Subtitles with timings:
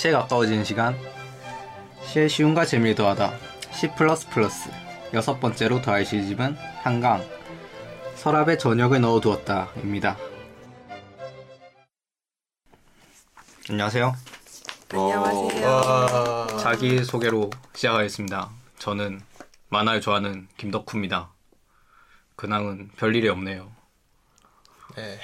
[0.00, 0.98] 시에 가까워지는 시간
[2.06, 3.34] 시의 쉬움과 재미를 더하다
[3.72, 3.90] C++
[5.12, 7.22] 여섯 번째로 더할 시집은 한강
[8.14, 10.16] 서랍에 저녁을 넣어두었다 입니다
[13.68, 14.16] 안녕하세요
[14.90, 15.66] 안녕하세요.
[15.66, 16.46] 와.
[16.46, 18.48] 자기소개로 시작하겠습니다
[18.78, 19.20] 저는
[19.68, 21.28] 만화를 좋아하는 김덕후입니다
[22.36, 23.70] 근황은 별일이 없네요
[24.96, 25.20] 네.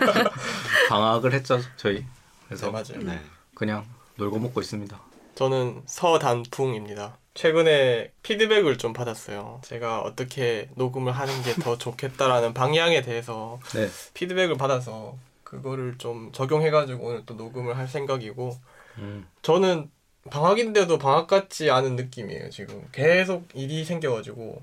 [0.88, 2.06] 방학을 했죠 저희 네,
[2.48, 2.98] 그래서 맞아요.
[3.02, 3.20] 네.
[3.62, 3.86] 그냥
[4.16, 5.00] 놀고 먹고 있습니다
[5.36, 7.16] 저는 서단풍입니다.
[7.34, 9.60] 최근에 피드백을 좀 받았어요.
[9.64, 17.06] 제가 어떻게 녹음을 하는 게 더 좋겠다라는 방향에 대해서 네 피드백을 받아서 그거를 좀 적용해가지고
[17.06, 18.58] 오늘 또 녹음을 할 생각이고
[18.98, 19.28] 음.
[19.42, 19.90] 저는
[20.28, 22.50] 방학인데도 방학 같지 않은 느낌이에요.
[22.50, 24.60] 지금 계속 일이 생겨가지고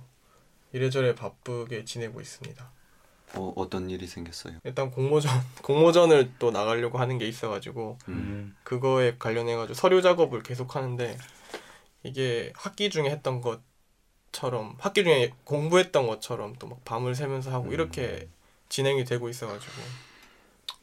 [0.73, 2.69] 이래저래 바쁘게 지내고 있습니다.
[3.35, 4.57] 어, 어떤 일이 생겼어요?
[4.63, 5.31] 일단 공모전
[5.63, 8.55] 공모전을 또 나가려고 하는 게 있어가지고 음.
[8.63, 11.17] 그거에 관련해가지고 서류 작업을 계속 하는데
[12.03, 18.27] 이게 학기 중에 했던 것처럼 학기 중에 공부했던 것처럼 또 막 밤을 새면서 하고 이렇게
[18.69, 19.73] 진행이 되고 있어가지고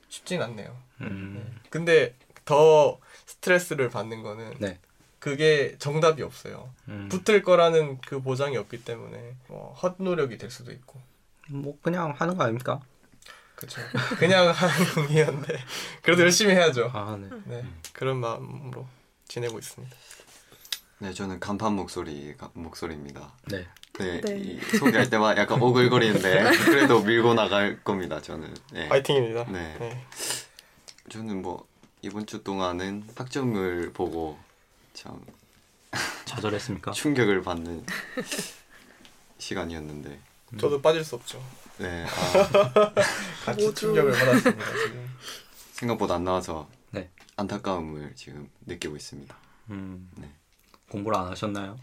[0.09, 0.77] 쉽진 않네요.
[1.03, 1.61] 음.
[1.71, 4.79] 근데 더 스트레스를 받는 거는 네.
[5.19, 6.71] 그게 정답이 없어요.
[6.89, 7.09] 음.
[7.11, 11.01] 붙을 거라는 그 보장이 없기 때문에 뭐 헛노력이 될 수도 있고
[11.49, 12.81] 뭐 그냥 하는 거 아닙니까?
[13.55, 13.81] 그렇죠.
[14.19, 15.59] 그냥 하는 공이었는데
[16.03, 16.91] 그래도 열심히 해야죠.
[16.93, 17.29] 아, 네.
[17.47, 18.87] 네 그런 마음으로
[19.29, 19.97] 지내고 있습니다.
[20.99, 23.33] 네, 저는 간판 목소리 가- 목소리입니다.
[23.51, 23.67] 네.
[23.99, 24.39] 네, 네.
[24.39, 28.21] 이 소개할 때마다 약간 오글거리는데 그래도 밀고 나갈 겁니다.
[28.21, 28.55] 저는.
[28.73, 28.89] 네.
[28.89, 29.45] 파이팅입니다.
[29.45, 29.77] 네.
[29.79, 30.07] 네.
[31.09, 31.67] 저는 뭐
[32.03, 34.39] 이번 주 동안은 학점을 보고
[34.93, 35.19] 참
[36.27, 36.93] 좌절했습니까?
[36.93, 37.87] 충격을 받는
[39.39, 40.19] 시간이었는데.
[40.59, 41.43] 저도 빠질 수 없죠.
[41.79, 42.93] 네, 아,
[43.45, 43.75] 같이.
[43.75, 44.65] 충격을 받았습니다.
[44.77, 45.11] 지금.
[45.73, 47.11] 생각보다 안 나와서 네.
[47.37, 49.37] 안타까움을 지금 느끼고 있습니다.
[49.71, 50.11] 음.
[50.15, 50.31] 네.
[50.89, 51.79] 공부를 안 하셨나요?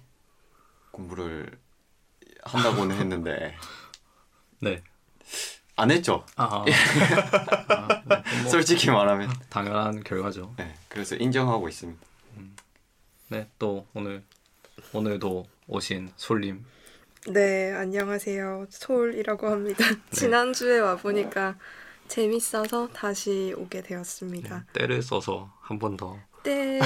[0.91, 1.59] 공부를
[2.43, 3.55] 한다고는 했는데
[4.59, 4.81] 네.
[5.75, 6.25] 안 했죠.
[6.35, 6.65] 아, 아.
[7.69, 8.41] 아, 네.
[8.41, 9.31] 뭐 솔직히 말하면.
[9.49, 10.53] 당연한 결과죠.
[10.57, 12.01] 네, 그래서 인정하고 있습니다.
[13.29, 14.23] 네, 또 오늘
[14.93, 16.65] 오늘도 오신 솔님.
[17.27, 18.65] 네, 안녕하세요.
[18.69, 19.85] 솔이라고 합니다.
[20.11, 21.55] 지난주에 와보니까
[22.07, 24.65] 재밌어서 다시 오게 되었습니다.
[24.73, 26.17] 때를 써서 한 번 더.
[26.43, 26.79] 네,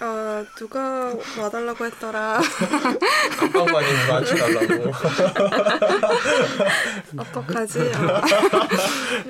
[0.00, 2.40] 아, 누가 와달라고 했더라.
[3.38, 4.90] 깜빡만이 맞춰달라고.
[7.16, 7.92] 어떡하지?
[7.94, 8.20] 아,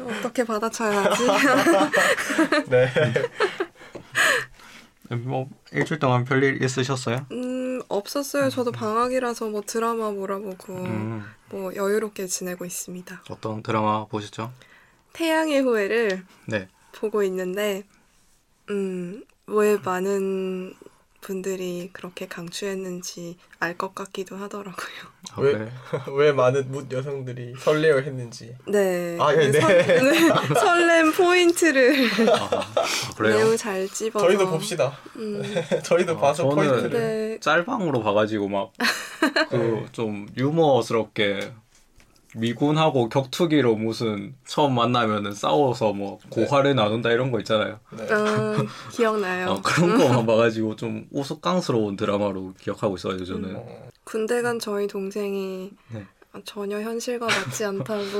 [0.09, 1.27] 어떻게 받아쳐야지?
[2.71, 2.89] 네.
[5.11, 7.27] 뭐 일주일 동안 별일 있으셨어요?
[7.91, 8.51] 음, 없었어요.
[8.51, 11.25] 저도 방학이라서 뭐 드라마 몰아보고 음.
[11.51, 13.25] 뭐 여유롭게 지내고 있습니다.
[13.29, 14.53] 어떤 드라마 보셨죠?
[15.13, 16.69] 태양의 후예를 네.
[16.93, 17.85] 보고 있는데,
[18.71, 20.75] 음, 왜 많은
[21.21, 24.89] 분들이 그렇게 강추했는지 알 것 같기도 하더라고요.
[25.33, 25.53] 아, 왜?
[25.59, 25.69] 네.
[26.17, 28.55] 왜 많은 묻 여성들이 설레어 했는지.
[28.67, 29.17] 네.
[29.21, 29.61] 아, 예, 네.
[29.61, 30.55] 설, 네.
[30.59, 33.37] 설렘 포인트를 아, 아, 그래요?
[33.37, 34.27] 매우 잘 집어서.
[34.27, 34.97] 저희도 봅시다.
[35.17, 35.43] 음,
[35.85, 36.91] 저희도 아, 봐서 저는- 포인트를.
[36.91, 37.39] 네.
[37.41, 38.73] 짤방으로 봐가지고 막
[39.51, 41.53] 그 좀 유머스럽게
[42.37, 47.81] 미군하고 격투기로 무슨 처음 만나면은 싸워서 뭐 고화를 나눈다 이런 거 있잖아요.
[47.91, 48.05] 네.
[48.13, 48.57] 어,
[48.93, 49.51] 기억나요.
[49.51, 53.57] 어, 그런 거만 봐가지고 좀 우스꽝스러운 드라마로 기억하고 있어요 저는.
[53.57, 56.07] 어, 군대 간 저희 동생이 네.
[56.45, 58.05] 전혀 현실과 맞지 않다고.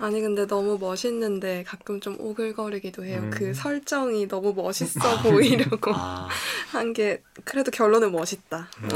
[0.00, 3.20] 아니 근데 너무 멋있는데 가끔 좀 오글거리기도 해요.
[3.20, 3.30] 음.
[3.30, 6.28] 그 설정이 너무 멋있어 보이려고 아,
[6.70, 8.68] 한게 그래도 결론은 멋있다.
[8.84, 8.88] 음.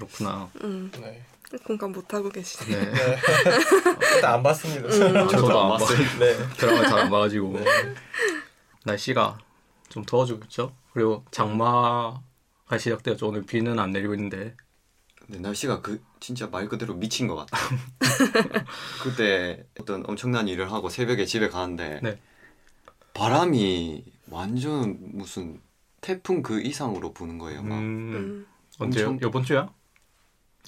[0.00, 0.50] 어, 그렇구나.
[0.62, 1.24] 음, 네.
[1.64, 2.76] 공감 못 하고 계시네.
[2.78, 2.92] 네.
[2.92, 3.18] 네.
[4.16, 4.86] 일단 안 봤습니다.
[4.88, 5.28] 음.
[5.28, 5.98] 저도 안 봤어요.
[6.18, 6.36] 네.
[6.56, 7.56] 드라마 잘 안 봐가지고
[8.84, 9.38] 날씨가
[9.88, 10.72] 좀 더워지고 있죠.
[10.92, 12.20] 그리고 장마가
[12.78, 13.28] 시작되었죠.
[13.28, 14.54] 오늘 비는 안 내리고 있는데
[15.26, 17.78] 네, 날씨가 그 진짜 말 그대로 미친 것 같아요.
[19.02, 22.20] 그때 어떤 엄청난 일을 하고 새벽에 집에 가는데 네.
[23.14, 25.60] 바람이 완전 무슨
[26.00, 27.62] 태풍 그 이상으로 부는 거예요.
[27.62, 28.46] 막 음, 음.
[28.78, 29.16] 언제요?
[29.22, 29.72] 이번 주야?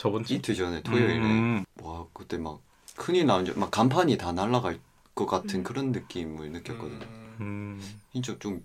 [0.00, 0.32] 저번 주?
[0.32, 2.62] 이틀 전에 토요일에 음, 와 그때 막
[2.96, 4.78] 큰일 나는 줄, 막 간판이 다 날아갈
[5.14, 5.62] 것 같은 음.
[5.62, 7.04] 그런 느낌을 느꼈거든요.
[7.04, 8.00] 음, 음.
[8.10, 8.64] 진짜 좀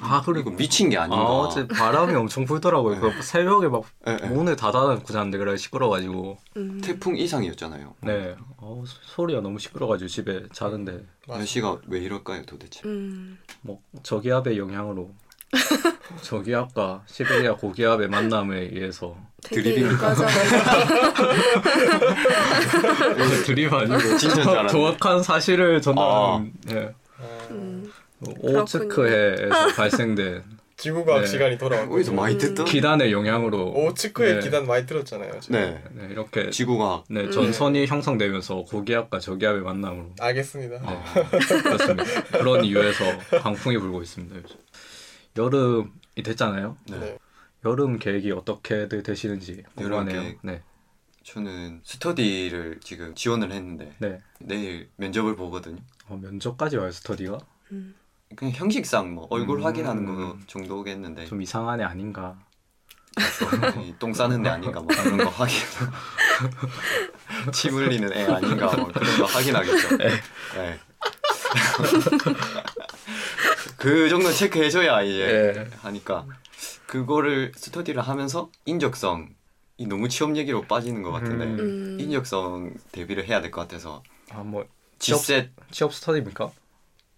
[0.00, 0.24] 아.
[0.38, 1.22] 이거 미친 게 아, 아닌가.
[1.22, 2.98] 어제 바람이 엄청 불더라고요.
[2.98, 4.26] 그 새벽에 막 예, 예.
[4.28, 6.80] 문을 닫아놓고 자는데 그래 시끄러워가지고 음.
[6.82, 7.96] 태풍 이상이었잖아요.
[8.00, 11.04] 네 어, 소리가 너무 시끄러워가지고 집에 자는데.
[11.28, 12.80] 날씨가 왜 이럴까요 도대체?
[12.86, 13.38] 음.
[13.60, 15.10] 뭐 저기압의 영향으로
[16.22, 20.10] 저기압과 시베리아 고기압의 만남에 의해서 드립입니까?
[20.10, 20.34] 일과잖아요.
[23.44, 23.94] 드립 아니고
[24.50, 24.68] 알았네.
[24.68, 26.94] 정확한 사실을 전달하는 예.
[27.18, 27.92] 어, 음.
[28.20, 30.44] 오츠크해에서 발생된
[30.76, 31.26] 지구과학 네.
[31.26, 32.38] 시간이 돌아왔고 어디서 많이 음.
[32.38, 34.40] 듣던 기단의 영향으로 오츠크의 네.
[34.40, 35.40] 기단 많이 들었잖아요.
[35.50, 40.78] 네 네, 이렇게 지구과학 네, 전선이 형성되면서 고기압과 저기압의 만남으로 알겠습니다.
[40.78, 42.22] 네, 그렇습니다.
[42.38, 43.04] 그런 이유에서
[43.42, 44.36] 강풍이 불고 있습니다.
[44.36, 44.56] 요즘.
[45.36, 46.76] 여름이 됐잖아요.
[46.88, 46.98] 네.
[46.98, 47.18] 네.
[47.64, 50.34] 여름 계획이 어떻게들 되시는지 궁금하네요.
[50.42, 50.62] 네,
[51.22, 54.22] 저는 스터디를 지금 지원을 했는데 네.
[54.38, 55.78] 내일 면접을 보거든요.
[56.08, 57.38] 어, 면접까지 와요 스터디가
[57.72, 57.94] 음.
[58.34, 59.64] 그냥 형식상 뭐 얼굴 음.
[59.64, 62.38] 확인하는 거 정도겠는데 좀 이상한 애 아닌가.
[63.84, 65.58] 이똥 싸는 애 아닌가 뭐 그런 거 확인
[67.52, 69.96] 침 흘리는 애 아닌가 뭐 그런 거 확인하겠죠.
[69.98, 70.10] 네.
[73.80, 75.76] 그 정도 체크해줘야 이제 예.
[75.78, 76.26] 하니까
[76.86, 79.34] 그거를 스터디를 하면서 인적성
[79.78, 81.58] 이 너무 취업 얘기로 빠지는 것 같은데 음.
[81.58, 81.96] 음.
[82.00, 84.66] 인적성 대비를 해야 될 것 같아서 아뭐
[84.98, 86.52] 취업 G셋 취업 스터디입니까?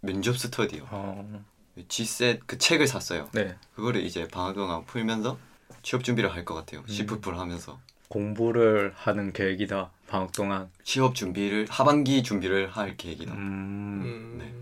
[0.01, 0.87] 면접 스터디요.
[0.91, 1.43] 어,
[1.89, 3.29] G셋 그 책을 샀어요.
[3.33, 3.57] 네.
[3.75, 5.39] 그거를 이제 방학 동안 풀면서
[5.83, 6.81] 취업 준비를 할 것 같아요.
[6.83, 6.87] 음.
[6.89, 10.71] 시프풀 하면서 공부를 하는 계획이다 방학 동안.
[10.85, 13.33] 취업 준비를 하반기 준비를 할 계획이다.
[13.33, 14.39] 음, 음.
[14.39, 14.55] 네.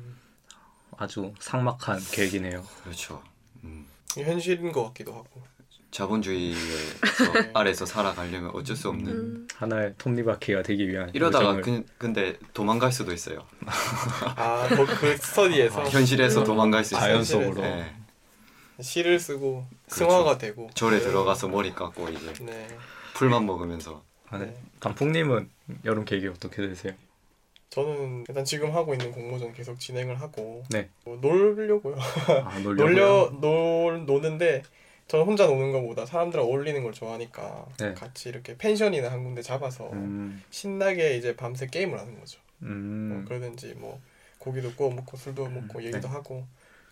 [1.00, 2.62] 아주 삭막한 계획이네요.
[2.84, 3.22] 그렇죠.
[3.64, 3.86] 음.
[4.14, 5.42] 현실인 것 같기도 하고.
[5.90, 6.60] 자본주의에서
[7.54, 9.08] 아래서 살아가려면 어쩔 수 없는.
[9.10, 9.48] 음.
[9.56, 13.46] 하나의 톱니바퀴가 되기 위한 이러다가 그, 근데 도망갈 수도 있어요.
[14.36, 16.44] 아, 거- 그 스터디에서 현실에서 음.
[16.44, 17.02] 도망갈 수 있어요.
[17.08, 17.62] 자연 속으로.
[17.62, 17.96] 네.
[18.82, 20.10] 시를 쓰고 그렇죠.
[20.10, 20.68] 승화가 되고.
[20.74, 21.02] 절에 네.
[21.04, 22.68] 들어가서 머리 깎고 이제 네.
[23.14, 24.46] 풀만 먹으면서 아, 네.
[24.46, 24.62] 네.
[24.80, 25.48] 단풍님은
[25.86, 26.92] 여름 계획이 어떻게 되세요?
[27.70, 30.88] 저는 일단 지금 하고 있는 공모전 계속 진행을 하고 네.
[31.04, 31.96] 뭐 놀려고요.
[32.44, 32.58] 아?
[32.76, 34.62] 놀려 놀 노는데
[35.06, 37.94] 저는 혼자 노는 것보다 사람들랑 어울리는 걸 좋아하니까 네.
[37.94, 42.40] 같이 이렇게 펜션이나 한 군데 잡아서 음, 신나게 이제 밤새 게임을 하는 거죠.
[42.58, 44.00] 뭐 음, 그러든지 뭐
[44.38, 46.08] 고기도 구워 먹고 술도 먹고 음, 얘기도 네.
[46.08, 46.46] 하고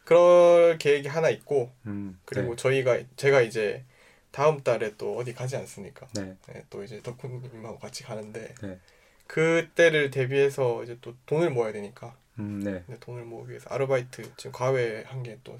[0.04, 3.84] 그럴 계획이 하나 있고 음, 그리고 저희가 제가 이제
[4.30, 6.06] 다음 달에 또 어디 가지 않습니까?
[6.14, 8.78] 네, 네, 또 이제 덕후님하고 같이 가는데 네.
[9.28, 12.82] 그때를 대비해서 이제 또 돈을 모아야 되니까 음, 네.
[12.86, 15.58] 근데 돈을 모으기 위해서 아르바이트 지금 과외 한개또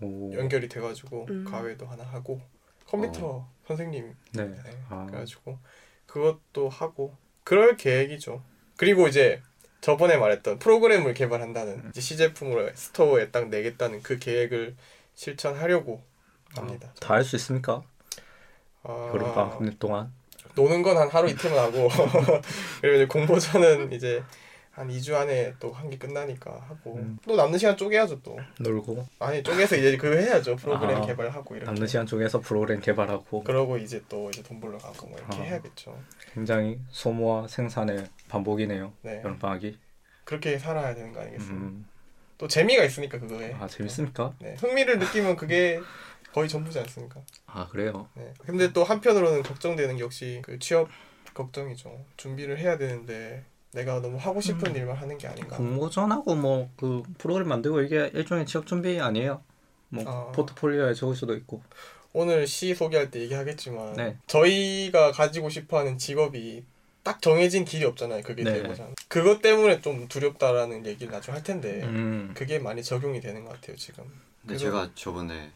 [0.00, 1.44] 오, 연결이 돼가지고 음.
[1.44, 2.40] 과외도 하나 하고
[2.86, 4.46] 컴퓨터 선생님 네.
[4.46, 5.58] 네, 아, 그래가지고
[6.06, 8.42] 그것도 하고 그럴 계획이죠.
[8.76, 9.42] 그리고 이제
[9.80, 14.76] 저번에 말했던 프로그램을 개발한다는 이제 시제품으로 스토어에 딱 내겠다는 그 계획을
[15.14, 16.02] 실천하려고
[16.54, 16.92] 합니다.
[17.00, 17.82] 다할 수 있습니까?
[18.84, 20.12] 아, 여름 방학 동안.
[20.58, 21.88] 노는 건 한 하루 이틀만 하고
[22.80, 24.22] 그리고 이제 공모전은 이제
[24.72, 26.96] 한 2주 안에 또한게 끝나니까 하고.
[26.96, 27.18] 음.
[27.26, 28.36] 또 남는 시간 쪼개야죠 또.
[28.60, 29.06] 놀고.
[29.18, 30.54] 아니 쪼개서 이제 그거 해야죠.
[30.56, 31.66] 프로그램 아, 개발하고 이렇게.
[31.70, 33.42] 남는 시간 쪽에서 프로그램 개발하고.
[33.44, 35.42] 그러고 이제 또 이제 돈 벌러 가고 뭐 이렇게 아.
[35.42, 35.98] 해야겠죠.
[36.32, 38.92] 굉장히 소모와 생산의 반복이네요.
[39.02, 39.18] 네.
[39.24, 39.76] 여름 방학이.
[40.24, 41.56] 그렇게 살아야 되는 거 아니겠습니까?
[41.66, 41.86] 음,
[42.36, 43.56] 또 재미가 있으니까 그거에.
[43.58, 44.32] 아 재밌습니까?
[44.38, 45.80] 네, 흥미를 느끼면 그게
[46.32, 48.08] 거의 전부지 않습니까 아 그래요.
[48.14, 48.32] 네.
[48.44, 50.88] 근데 또 한편으로는 걱정되는 게 역시 그 취업
[51.34, 57.02] 걱정이죠 준비를 해야 되는데 내가 너무 하고 싶은 일만 하는 게 아닌가 공모전하고 뭐 그
[57.18, 59.42] 프로그램 만들고 이게 일종의 취업 준비 아니에요?
[59.90, 60.32] 뭐 아.
[60.32, 61.62] 포트폴리오에 적을 수도 있고.
[62.12, 64.16] 오늘 시 소개할 때 얘기하겠지만 네.
[64.26, 66.64] 저희가 가지고 싶어하는 직업이
[67.02, 68.22] 딱 정해진 길이 없잖아요.
[68.22, 68.54] 그게 네.
[68.62, 68.88] 되고자.
[69.08, 73.76] 그것 때문에 좀 두렵다라는 얘기를 나중에 할 텐데 음, 그게 많이 적용이 되는 것 같아요
[73.76, 74.04] 지금.
[74.40, 75.50] 근데 그래서- 제가 저번에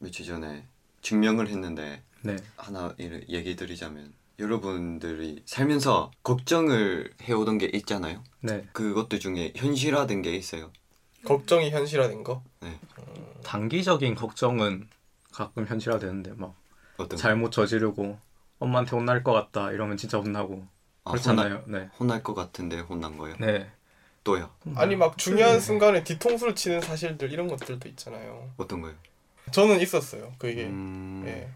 [0.00, 0.64] 며칠 전에
[1.02, 2.36] 증명을 했는데 네.
[2.56, 8.24] 하나 일- 얘기 드리자면 여러분들이 살면서 걱정을 해오던 게 있잖아요.
[8.40, 8.66] 네.
[8.72, 10.70] 그것들 중에 현실화된 게 있어요.
[11.24, 12.42] 걱정이 현실화된 거.
[13.44, 14.88] 단기적인 걱정은
[15.32, 16.54] 가끔 현실화되는데 막
[16.94, 17.16] 어떤 거?
[17.16, 18.18] 잘못 저지르고
[18.58, 20.66] 엄마한테 혼날 것 같다 이러면 진짜 혼나고
[21.04, 21.56] 아, 그렇잖아요.
[21.66, 21.78] 네.
[21.78, 23.36] 혼날, 혼날 것 같은데 혼난 거예요.
[23.38, 23.70] 네.
[24.24, 24.50] 또요.
[24.76, 28.50] 아니 막 중요한 순간에 뒤통수를 치는 사실들 이런 것들도 있잖아요.
[28.56, 28.94] 어떤 거요?
[29.50, 30.32] 저는 있었어요.
[30.38, 30.64] 그게.
[30.64, 31.24] 음...
[31.26, 31.48] 예.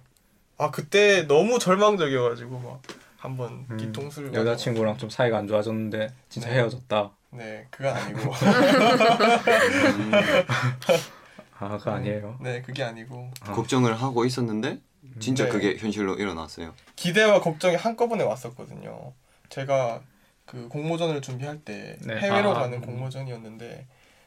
[0.57, 2.81] 아 그때 너무 절망적이어가지고 막
[3.17, 6.57] 한번 음, 뒤통수를 여자친구랑 좀 사이가 안 좋아졌는데 진짜 네.
[6.57, 7.11] 헤어졌다.
[7.31, 10.13] 네 그건 아니고 음,
[11.59, 12.39] 아, 그거 아니에요.
[12.41, 13.53] 네 그게 아니고 아.
[13.53, 14.79] 걱정을 하고 있었는데
[15.19, 15.51] 진짜 네.
[15.51, 16.75] 그게 현실로 일어났어요.
[16.97, 19.13] 기대와 걱정이 한꺼번에 왔었거든요.
[19.49, 20.03] 제가
[20.45, 22.17] 그 공모전을 준비할 때 네.
[22.17, 22.61] 해외로 아.
[22.61, 23.87] 가는 공모전이었는데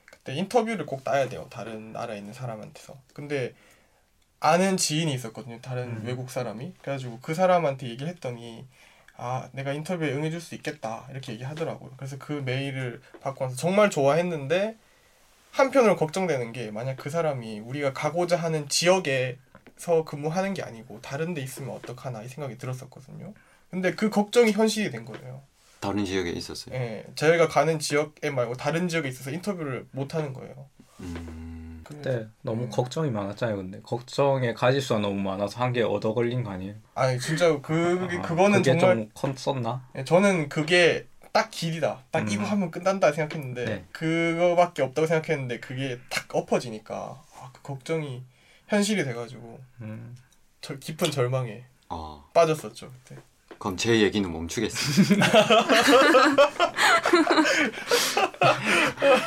[0.10, 1.48] 그때 인터뷰를 꼭 따야 돼요.
[1.50, 2.98] 다른 나라에 있는 사람한테서.
[3.14, 3.54] 근데
[4.40, 5.60] 아는 지인이 있었거든요.
[5.62, 6.04] 다른 음.
[6.06, 6.74] 외국 사람이.
[6.82, 8.68] 그래가지고 그 사람한테 얘기를 했더니
[9.16, 11.92] 아 내가 인터뷰에 응해줄 수 있겠다 이렇게 얘기하더라고요.
[11.98, 14.78] 그래서 그 메일을 받고 나서 정말 좋아했는데
[15.52, 21.42] 한편으로 걱정되는 게 만약 그 사람이 우리가 가고자 하는 지역에서 근무하는 게 아니고 다른 데
[21.42, 23.34] 있으면 어떡하나 이 생각이 들었었거든요.
[23.72, 25.42] 근데 그 걱정이 현실이 된 거예요.
[25.80, 26.76] 다른 지역에 있었어요.
[26.76, 30.68] 예, 저희가 가는 지역에 말고 다른 지역에 있어서 인터뷰를 못 하는 거예요.
[31.00, 31.16] 음.
[31.18, 32.70] 음, 그때 너무 음.
[32.70, 33.56] 걱정이 많았잖아요.
[33.58, 36.76] 근데 걱정의 가지수가 너무 많아서 한 개 얻어 걸린 거 아니에요?
[36.96, 39.88] 아니 진짜 그게 아, 그거는 그게 정말 좀 컸었나?
[39.96, 42.04] 예, 저는 그게 딱 길이다.
[42.10, 42.30] 딱 음.
[42.30, 43.86] 이거 하면 끝난다 생각했는데 네.
[43.92, 48.24] 그거밖에 없다고 생각했는데 그게 탁 엎어지니까 아, 그 걱정이
[48.68, 50.16] 현실이 돼가지고 음.
[50.62, 53.22] 저 깊은 절망에 어, 빠졌었죠 그때.
[53.60, 55.26] 그럼 제 얘기는 멈추겠습니다.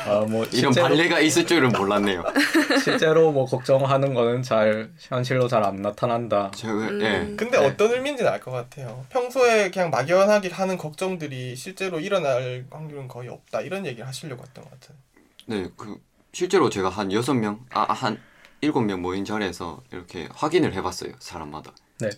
[0.05, 2.23] 아 뭐 이런 실제로 발레가 있을 줄은 몰랐네요.
[2.83, 6.51] 실제로 뭐 걱정하는 거는 잘 현실로 잘 안 나타난다.
[6.55, 7.01] 제가 음.
[7.01, 7.35] 예.
[7.35, 7.65] 근데 네.
[7.65, 9.05] 어떤 의미인지는 알 것 같아요.
[9.09, 14.71] 평소에 그냥 막연하게 하는 걱정들이 실제로 일어날 확률은 거의 없다 이런 얘기를 하시려고 했던 것
[14.79, 14.97] 같아요.
[15.45, 15.97] 네, 그
[16.33, 18.19] 실제로 제가 한 여섯 명, 아, 한
[18.61, 21.71] 일곱 명 모인 자리에서 이렇게 확인을 해봤어요, 사람마다.
[21.99, 22.09] 네.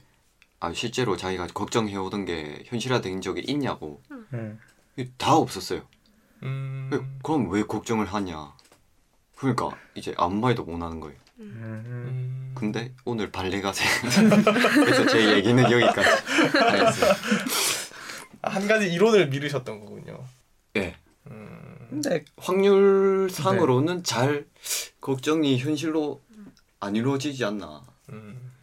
[0.63, 4.01] 아, 실제로 자기가 걱정해오던 게 현실화된 적이 있냐고.
[4.31, 4.57] 음.
[5.17, 5.81] 다 없었어요.
[6.43, 7.19] 음...
[7.21, 8.53] 그럼 왜 걱정을 하냐?
[9.35, 11.17] 그러니까 이제 아무 말도 못 하는 거예요.
[11.39, 11.83] 음.
[11.85, 12.55] 음...
[12.55, 13.85] 근데 오늘 발레가 생
[14.85, 16.09] 그래서 제 얘기는 여기까지
[16.57, 17.15] 하겠습니다.
[18.43, 20.23] 아, 한 가지 이론을 미루셨던 거군요.
[20.77, 20.95] 예.
[21.27, 21.87] 음...
[21.89, 24.45] 근데 확률상으로는 잘
[25.01, 26.21] 걱정이 현실로
[26.79, 27.83] 안 이루어지지 않나.
[28.13, 28.53] 음...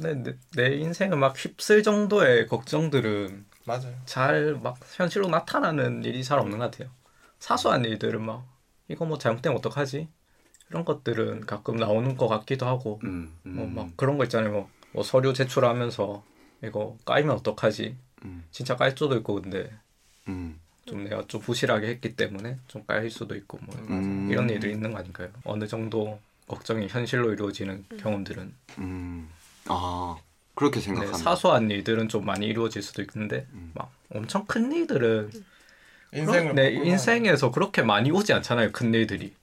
[0.00, 3.94] 음, 내, 내, 내 인생을 막 휩쓸 정도의 걱정들은 맞아요.
[4.04, 6.90] 잘 막 현실로 나타나는 일이 잘 없는 것 같아요.
[7.38, 8.46] 사소한 일들은 막
[8.88, 10.08] 이거 뭐 잘못되면 어떡하지?
[10.70, 14.52] 이런 것들은 가끔 나오는 것 같기도 하고 음, 음, 뭐막 그런 거 있잖아요.
[14.52, 16.24] 뭐, 뭐 서류 제출하면서
[16.64, 17.96] 이거 까이면 어떡하지?
[18.24, 19.70] 음, 진짜 깔 수도 있고 근데
[20.28, 24.28] 음, 좀 내가 좀 부실하게 했기 때문에 좀 깔릴 수도 있고 뭐 음.
[24.30, 25.30] 이런 일이 있는 거 아닐까요?
[25.44, 29.30] 어느 정도 걱정이 현실로 이루어지는 경험들은 음.
[29.68, 30.16] 아
[30.54, 31.18] 그렇게 네, 생각합니다.
[31.18, 33.72] 사소한 일들은 좀 많이 이루어질 수도 있는데 음.
[33.74, 35.30] 막 엄청 큰 일들은
[36.12, 39.34] 인생을 네, 인생에서 그렇게 많이 오지 않잖아요 큰 일들이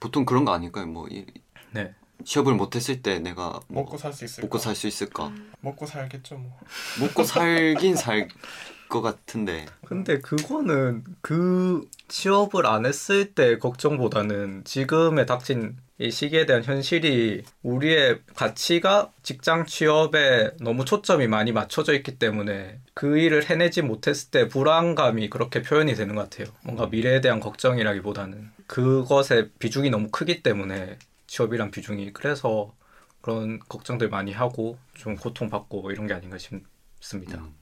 [0.00, 0.86] 보통 그런 거 아닐까요?
[0.86, 1.24] 뭐 이,
[1.70, 1.94] 네
[2.24, 4.46] 취업을 못했을 때 내가 뭐 먹고 살 수 있을까?
[4.46, 5.32] 먹고 살 수 있을까?
[5.60, 6.58] 먹고 살겠죠 뭐.
[7.00, 8.28] 먹고 살긴 살
[8.92, 9.64] 것 같은데.
[9.86, 18.20] 근데 그거는 그 취업을 안 했을 때 걱정보다는 지금에 닥친 이 시기에 대한 현실이 우리의
[18.34, 25.30] 가치가 직장 취업에 너무 초점이 많이 맞춰져 있기 때문에 그 일을 해내지 못했을 때 불안감이
[25.30, 26.54] 그렇게 표현이 되는 것 같아요.
[26.64, 32.74] 뭔가 미래에 대한 걱정이라기보다는 그것의 비중이 너무 크기 때문에 취업이란 비중이 그래서
[33.22, 37.38] 그런 걱정들 많이 하고 좀 고통받고 이런 게 아닌가 싶습니다.
[37.38, 37.61] 음.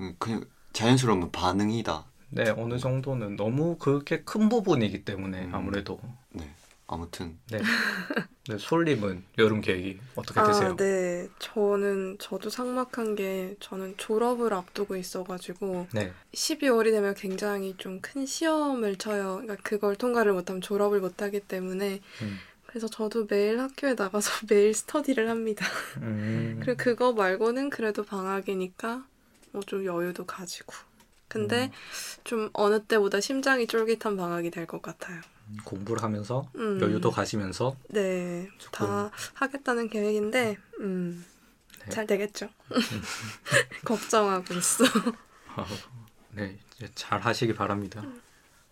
[0.00, 2.04] 음, 그냥 자연스러운 반응이다.
[2.30, 5.54] 네, 어느 정도는 너무 그게 큰 부분이기 때문에 음.
[5.54, 6.48] 아무래도 네.
[6.86, 7.60] 아무튼 네.
[8.48, 10.70] 네, 솔님은 여름 계획이 어떻게 되세요?
[10.70, 11.28] 아, 네.
[11.38, 16.12] 저는 저도 삭막한 게 저는 졸업을 앞두고 있어가지고 네.
[16.34, 19.40] 12월이 되면 굉장히 좀 큰 시험을 쳐요.
[19.42, 22.38] 그러니까 그걸 통과를 못하면 졸업을 못하기 때문에 음.
[22.66, 25.66] 그래서 저도 매일 학교에 나가서 매일 스터디를 합니다.
[25.98, 26.60] 음.
[26.62, 29.04] 그리고 그거 말고는 그래도 방학이니까
[29.52, 30.72] 뭐 좀 여유도 가지고.
[31.28, 31.70] 근데 음.
[32.24, 35.20] 좀 어느 때보다 심장이 쫄깃한 방학이 될 것 같아요.
[35.64, 36.80] 공부를 하면서 음.
[36.80, 41.24] 여유도 가지면서 네, 다 하겠다는 계획인데, 음,
[41.84, 41.90] 네.
[41.90, 42.48] 잘 되겠죠.
[43.84, 44.84] 걱정하고 있어.
[45.56, 45.66] 아,
[46.30, 46.58] 네,
[46.94, 48.02] 잘 하시기 바랍니다.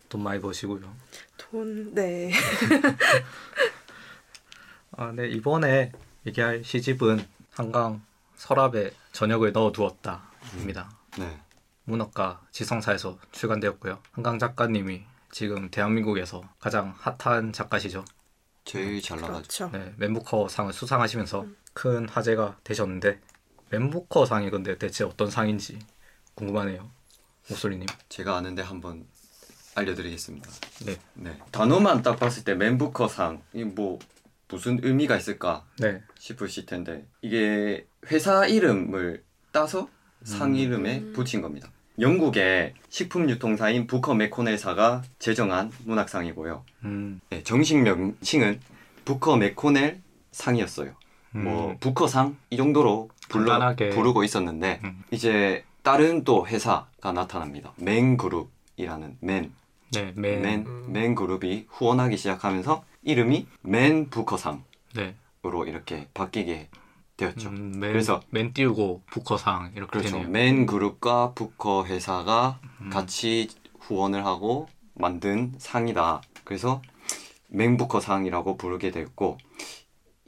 [0.09, 0.93] 돈 많이 버시고요.
[1.37, 2.33] 돈, 네.
[4.97, 5.93] 아, 네, 이번에
[6.27, 8.03] 얘기할 시집은 한강
[8.37, 10.91] 서랍에 저녁을 넣어두었다 입니다.
[11.19, 11.41] 네.
[11.85, 13.99] 문학과 지성사에서 출간되었고요.
[14.13, 18.05] 한강 작가님이 지금 대한민국에서 가장 핫한 작가시죠.
[18.65, 19.39] 제일 잘 나가죠.
[19.39, 19.71] 그렇죠.
[19.73, 23.21] 네, 맨부커 상을 수상하시면서 큰 화제가 되셨는데
[23.71, 25.79] 맨부커 상이 근데 대체 어떤 상인지
[26.35, 26.91] 궁금하네요.
[27.49, 27.87] 목소리님.
[28.11, 29.07] 제가 아는데 한번
[29.75, 30.51] 알려드리겠습니다.
[30.85, 31.39] 네, 네.
[31.51, 33.99] 단어만 딱 봤을 때 맨부커 상 이 뭐
[34.51, 39.89] 무슨 의미가 있을까 네, 싶으실 텐데 이게 회사 이름을 따서
[40.25, 40.57] 상 음.
[40.57, 41.13] 이름에 음.
[41.15, 41.69] 붙인 겁니다.
[42.01, 46.65] 영국의 식품 유통사인 부커 맥코넬사가 제정한 문학상이고요.
[46.85, 48.61] 음, 네, 정식 명칭은
[49.05, 50.93] 부커 맥코넬 상이었어요.
[51.35, 53.91] 음, 뭐 부커상 이 정도로 불러 간단하게.
[53.91, 55.03] 부르고 있었는데 음.
[55.11, 57.73] 이제 다른 또 회사가 나타납니다.
[57.77, 59.53] 맨그룹이라는 맨,
[59.93, 60.93] 네, 맨, 맨, 음.
[60.93, 64.63] 맨그룹이 후원하기 시작하면서 이름이 맨 부커상으로
[64.95, 65.15] 네,
[65.67, 66.69] 이렇게 바뀌게
[67.19, 67.51] 되었죠.
[67.51, 70.13] 음, 맨, 그래서- 맨 띄우고 부커상 이렇게 그렇죠.
[70.13, 70.29] 되네요.
[70.31, 72.89] 맨 그룹과 부커 회사가 음.
[72.91, 73.49] 같이
[73.81, 76.23] 후원을 하고 만든 상이다.
[76.45, 76.81] 그래서
[77.49, 79.37] 맹부커 상이라고 부르게 되었고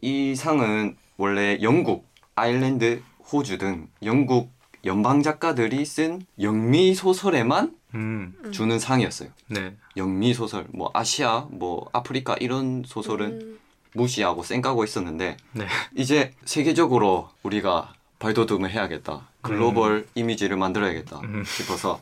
[0.02, 4.50] 이 상은 원래 영국, 아일랜드, 호주 등 영국
[4.85, 8.52] 연방 작가들이 쓴 영미 소설에만 음, 음.
[8.52, 9.28] 주는 상이었어요.
[9.49, 9.76] 네.
[9.97, 13.59] 영미 소설, 뭐 아시아, 뭐 아프리카 이런 소설은 음,
[13.94, 15.66] 무시하고 쌩까고 있었는데 네.
[15.94, 19.28] 이제 세계적으로 우리가 발돋움을 해야겠다.
[19.42, 21.44] 글로벌 이미지를 만들어야겠다 음.
[21.44, 22.00] 싶어서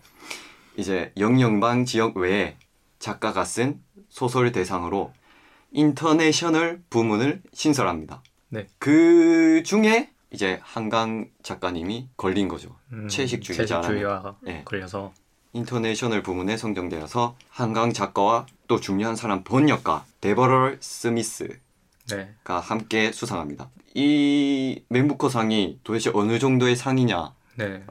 [0.76, 2.56] 이제 영영방 지역 외에
[2.98, 5.12] 작가가 쓴 소설 대상으로
[5.72, 8.22] 인터내셔널 부문을 신설합니다.
[8.48, 8.66] 네.
[8.78, 12.76] 그 중에 이제 한강 작가님이 걸린 거죠.
[12.92, 13.88] 음, 채식주의자라는.
[13.88, 14.62] 채식주의와 예.
[14.64, 15.12] 걸려서
[15.52, 21.58] international 부문에 선정되어서 한강 작가와 또 중요한 사람 번역가 데버럴 스미스
[22.08, 22.68] 가 네.
[22.68, 23.68] 함께 수상합니다.
[23.94, 27.84] 이 맨부커상이 도대체 어느 정도의 상이냐라고 네.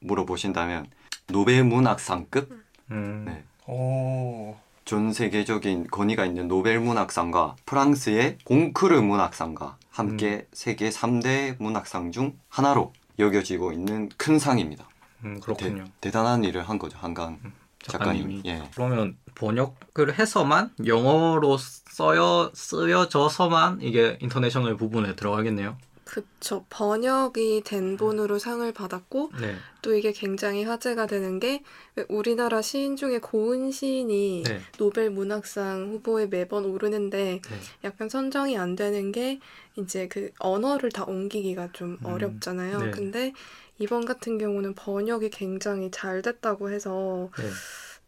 [0.00, 0.86] 물어보신다면
[1.28, 2.50] 노벨 문학상급
[2.90, 3.44] 음, 네.
[3.66, 4.56] 오.
[4.84, 12.92] 전 세계적인 권위가 있는 노벨 문학상과 프랑스의 공쿠르 문학상과 함께 세계 3대 문학상 중 하나로
[13.18, 14.88] 여겨지고 있는 큰 상입니다.
[15.24, 15.84] 음, 그렇군요.
[16.00, 17.38] 대, 단한 일을 한 거죠 한강
[17.82, 18.42] 작가님이.
[18.42, 18.42] 작가님이.
[18.46, 18.68] 예.
[18.74, 25.76] 그러면 번역을 해서만 영어로 써여 쓰여져서만 이게 international 부분에 들어가겠네요.
[26.04, 26.66] 그쵸.
[26.68, 29.56] 번역이 된 본으로 상을 받았고, 네.
[29.80, 34.60] 또 이게 굉장히 화제가 되는 게왜 우리나라 시인 중에 고은 시인이 네.
[34.76, 37.58] 노벨 문학상 후보에 매번 오르는데 네.
[37.84, 39.40] 약간 선정이 안 되는 게
[39.76, 42.78] 이제 그 언어를 다 옮기기가 좀 음, 어렵잖아요.
[42.78, 42.90] 네.
[42.90, 43.32] 근데
[43.78, 47.50] 이번 같은 경우는 번역이 굉장히 잘 됐다고 해서 네.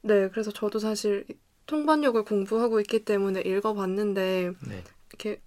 [0.03, 1.27] 네, 그래서 저도 사실
[1.67, 4.85] 통번역을 공부하고 있기 때문에 읽어봤는데 네.
[5.11, 5.41] 이렇게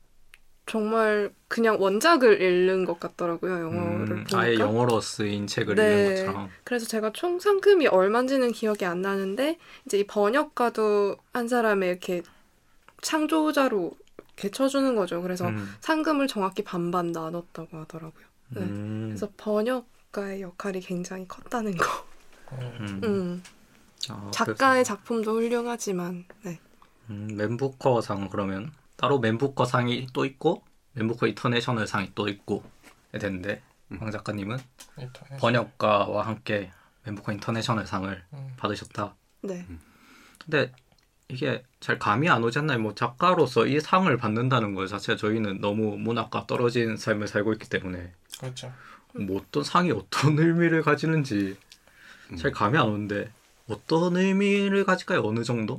[0.65, 4.39] 정말 그냥 원작을 읽는 것 같더라고요, 영어를 음, 보니까.
[4.39, 5.83] 아예 영어로 쓰인 책을 네.
[5.83, 6.49] 읽는 것처럼.
[6.65, 12.21] 그래서 제가 총 상금이 얼마인지는 기억이 안 나는데 이제 이 번역가도 한 사람의 이렇게
[13.01, 15.21] 창조자로 이렇게 쳐주는 거죠.
[15.21, 18.25] 그래서 음, 상금을 정확히 반반 나눴다고 하더라고요.
[18.49, 18.61] 네.
[18.61, 21.85] 음, 그래서 번역 가의 역할이 굉장히 컸다는 거.
[22.53, 23.43] 음, 음.
[24.09, 26.59] 아, 작가의 그래서, 작품도 훌륭하지만, 네.
[27.11, 32.63] 음, 맨부커상 그러면 따로 맨부커 상이 또 있고 맨부커 인터내셔널 상이 또 있고
[33.11, 33.97] 되는데 음.
[33.99, 34.57] 황 작가님은
[34.97, 35.39] 인터내셔널.
[35.39, 36.71] 번역가와 함께
[37.03, 38.53] 맨부커 인터내셔널 상을 음.
[38.57, 39.15] 받으셨다.
[39.43, 39.67] 네.
[40.43, 40.73] 근데
[41.27, 42.79] 이게 잘 감이 안 오지 않나요?
[42.79, 48.13] 뭐 작가로서 이 상을 받는다는 것 자체가 저희는 너무 문학과 떨어진 삶을 살고 있기 때문에
[48.39, 48.73] 그렇죠.
[49.25, 51.57] 뭐 어떤 상이 어떤 의미를 가지는지
[52.31, 52.35] 음.
[52.37, 53.29] 잘 감이 안 오는데
[53.67, 55.21] 어떤 의미를 가질까요?
[55.23, 55.77] 어느 정도?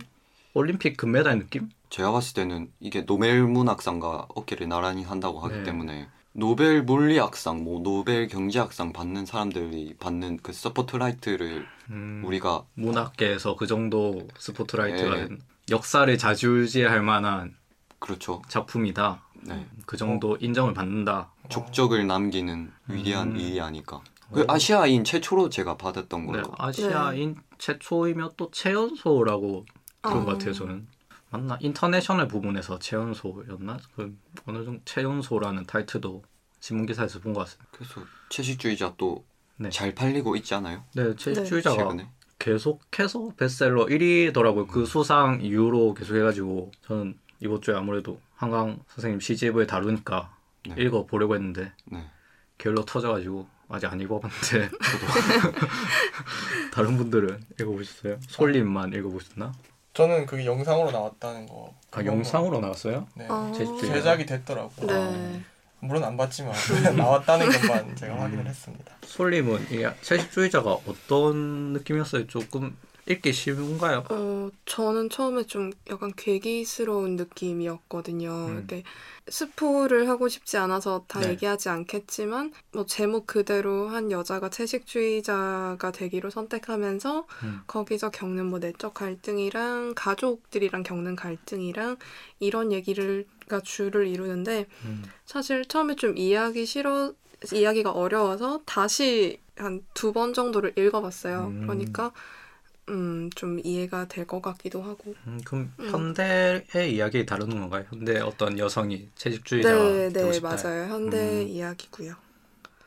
[0.54, 1.68] 올림픽 금메달 느낌?
[1.90, 5.62] 제가 봤을 때는 이게 노벨 문학상과 어깨를 나란히 한다고 하기 네.
[5.62, 13.66] 때문에 노벨 물리학상, 뭐 노벨 경제학상 받는 사람들이 받는 그 스포트라이트를 음, 우리가 문학계에서 그
[13.66, 15.28] 정도 스포트라이트가 예.
[15.70, 17.56] 역사를 차지할 만한
[17.98, 18.42] 그렇죠.
[18.48, 19.22] 작품이다.
[19.42, 19.66] 네.
[19.86, 21.30] 그 정도 인정을 받는다.
[21.48, 23.36] 족적을 남기는 위대한 음.
[23.36, 24.00] 일이 아닐까.
[24.32, 26.52] 그 아시아인 최초로 제가 받았던 네, 걸로.
[26.58, 29.64] 아시아인 최초이며 또 최연소라고
[30.02, 30.24] 그런 어.
[30.24, 30.86] 것 같아요 저는
[31.30, 34.14] 맞나 인터내셔널 부분에서 최연소였나 그
[34.46, 36.22] 어느 정도 최연소라는 타이틀도
[36.60, 37.70] 신문 기사에서 본 것 같습니다.
[37.72, 39.94] 그래서 채식주의자 또잘 네.
[39.94, 40.84] 팔리고 있지 않아요?
[40.94, 42.08] 네, 채식주의자가 최근에.
[42.38, 44.60] 계속해서 베스트셀러 1위더라고요.
[44.62, 44.66] 음.
[44.68, 50.34] 그 수상 이후로 계속해가지고 저는 이번 주에 아무래도 한강 선생님 시집을 다루니까
[50.68, 50.82] 네.
[50.82, 52.04] 읽어 보려고 했는데 네.
[52.58, 54.68] 게을러 터져가지고 아직 안 읽어봤는데
[56.72, 58.18] 다른 분들은 읽어보셨어요?
[58.28, 59.52] 솔님만 읽어보셨나?
[59.94, 61.74] 저는 그게 영상으로 나왔다는 거.
[61.90, 63.06] 아 영상으로 나왔어요?
[63.14, 63.26] 네.
[63.28, 63.52] 어.
[63.56, 63.94] 제작주의자.
[63.94, 64.86] 제작이 됐더라고.
[64.86, 65.42] 네.
[65.80, 66.52] 물론 안 봤지만
[66.96, 68.92] 나왔다는 것만 제가 확인을 했습니다.
[69.02, 72.26] 솔님은 이 채식주의자가 어떤 느낌이었어요?
[72.26, 72.76] 조금
[73.08, 74.04] 읽기 쉬운가요?
[74.10, 78.30] 어, 저는 처음에 좀 약간 괴기스러운 느낌이었거든요.
[78.48, 78.56] 음.
[78.56, 78.82] 이렇게
[79.28, 81.30] 스포를 하고 싶지 않아서 다 네.
[81.30, 87.60] 얘기하지 않겠지만, 뭐 제목 그대로 한 여자가 채식주의자가 되기로 선택하면서 음.
[87.66, 91.96] 거기서 겪는 뭐 내적 갈등이랑 가족들이랑 겪는 갈등이랑
[92.40, 95.02] 이런 얘기를 가 주를 이루는데 음.
[95.24, 97.14] 사실 처음에 좀 이해하기 싫어
[97.54, 101.46] 이야기가 어려워서 다시 한 두 번 정도를 읽어봤어요.
[101.48, 101.60] 음.
[101.62, 102.12] 그러니까
[102.88, 105.14] 음 좀 이해가 될 것 같기도 하고.
[105.26, 105.90] 음, 그럼 음.
[105.90, 107.84] 현대의 이야기 다루는 건가요?
[107.90, 110.56] 현대 어떤 여성이 채식주의자가 네, 되고 네 싶다.
[110.56, 110.92] 맞아요.
[110.92, 111.48] 현대 음.
[111.48, 112.14] 이야기고요.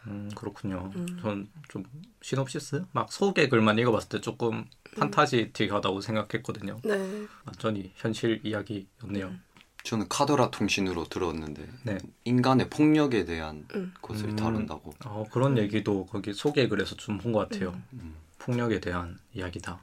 [0.07, 0.91] 음 그렇군요.
[0.95, 1.05] 음.
[1.21, 1.83] 전좀
[2.21, 4.65] 시놉시스 막 소개 글만 읽어봤을 때 조금
[4.97, 6.79] 판타지틱하다고 생각했거든요.
[6.83, 9.27] 네, 완전히 현실 이야기였네요.
[9.27, 9.41] 음.
[9.83, 11.97] 저는 카더라 통신으로 들었는데 네.
[12.25, 13.93] 인간의 폭력에 대한 음.
[14.01, 14.35] 것을 음.
[14.35, 14.93] 다룬다고.
[15.05, 17.69] 어, 그런 얘기도 거기 소개 글에서 좀 본 것 같아요.
[17.69, 17.99] 음.
[18.01, 18.15] 음.
[18.39, 19.79] 폭력에 대한 이야기다.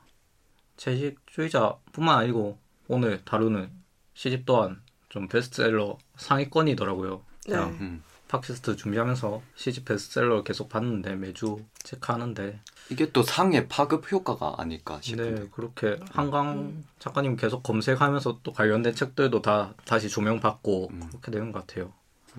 [0.79, 3.71] 채식주의자뿐만 아니고 오늘 다루는
[4.14, 7.23] 시집 또한 좀 베스트셀러 상위권이더라고요.
[7.47, 7.53] 네.
[7.53, 8.03] 그냥 음.
[8.29, 12.61] 팟캐스트 준비하면서 시집 베스트셀러 계속 봤는데 매주 체크하는데
[12.91, 18.95] 이게 또 상의 파급 효과가 아닐까 싶은데 네 그렇게 한강 작가님 계속 검색하면서 또 관련된
[18.95, 21.03] 책들도 다 다시 조명받고 음.
[21.09, 21.93] 그렇게 되는 것 같아요.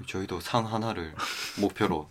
[0.05, 1.13] 저희도 상 하나를
[1.59, 2.07] 목표로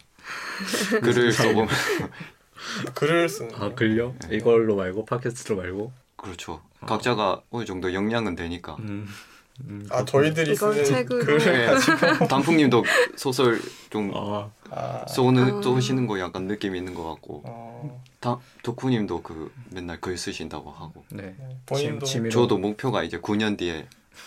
[1.01, 1.69] 글을 써보면
[2.95, 3.75] 글을 쓰는 아.
[3.75, 4.15] 글요?
[4.31, 5.93] 이걸로 말고 팟캐스트로 말고.
[6.19, 6.61] 그렇죠.
[6.87, 8.77] 각자가 어느 정도 역량은 되니까.
[8.81, 9.09] 음,
[9.63, 11.25] 음, 아 저희들이 이걸 쓰는 책으로.
[11.25, 11.69] 글을 네.
[12.29, 12.85] 단풍님도
[13.17, 15.63] 소설 좀아 아, 쏘는 아.
[15.63, 21.05] 쏘시는 거 약간 느낌 있는 것 같고 어, 다 덕후님도 그 맨날 글 쓰신다고 하고
[21.11, 21.35] 네.
[21.39, 21.57] 네.
[21.67, 23.87] 본인도 침- 취미로 저도 목표가 이제 9년 뒤에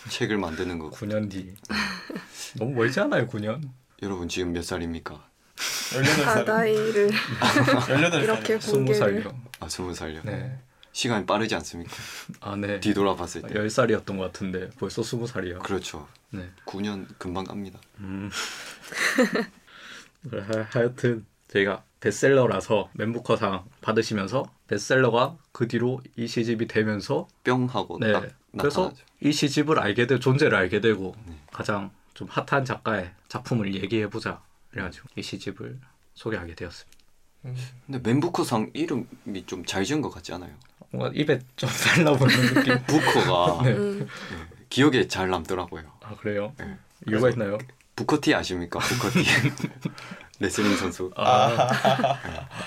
[0.09, 1.53] 책을 만드는 거 9년 뒤.
[2.57, 3.61] 너무 멀지 않아요 9년?
[4.01, 5.23] 여러분 지금 몇 살입니까?
[5.55, 8.71] 18살 바다이를 18살 이렇게 20살이요.
[8.71, 10.21] 공개를 아 스무 살요.
[10.23, 10.57] 네.
[10.93, 11.93] 시간이 빠르지 않습니까?
[12.41, 12.79] 아 네.
[12.79, 15.61] 뒤돌아봤을 때 10살이었던 것 같은데 벌써 20살이야.
[15.63, 16.07] 그렇죠.
[16.31, 16.49] 네.
[16.65, 17.79] 9년 금방 갑니다.
[17.99, 18.29] 음.
[20.31, 28.11] 하- 하여튼 저희가 베스트셀러라서 멘부커상 받으시면서 베스트셀러가 그 뒤로 이 시집이 되면서 뿅 하고 네.
[28.11, 28.27] 딱
[28.57, 29.05] 그래서 나타나죠.
[29.21, 31.37] 이 시집을 알게 되 존재를 알게 되고 네.
[31.51, 35.79] 가장 좀 핫한 작가의 작품을 얘기해 보자 그래가지고 이 시집을
[36.15, 36.97] 소개하게 되었습니다.
[37.45, 37.55] 음.
[37.85, 40.53] 근데 멘부커상 이름이 좀 잘 지은 것 같지 않아요?
[40.91, 42.77] 뭔가 입에 좀 달라붙는 느낌.
[42.85, 43.71] 부커가 네.
[43.71, 44.07] 음.
[44.69, 45.83] 기억에 잘 남더라고요.
[46.01, 46.53] 아 그래요?
[46.57, 46.77] 네.
[47.07, 47.57] 이유가 있나요?
[47.95, 48.79] 부커티 아십니까?
[48.79, 49.23] 부커티
[50.39, 51.11] 레슬링 선수.
[51.15, 51.67] 아,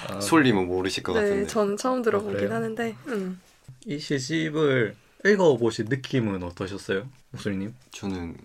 [0.09, 1.47] 아, 솔님은 모르실 것 네, 같은데.
[1.49, 2.55] 전 처음 들어보긴 그래요?
[2.55, 3.41] 하는데 음.
[3.87, 7.75] 이 시집을 읽어보신 느낌은 어떠셨어요, 목소리님?
[7.91, 8.37] 저는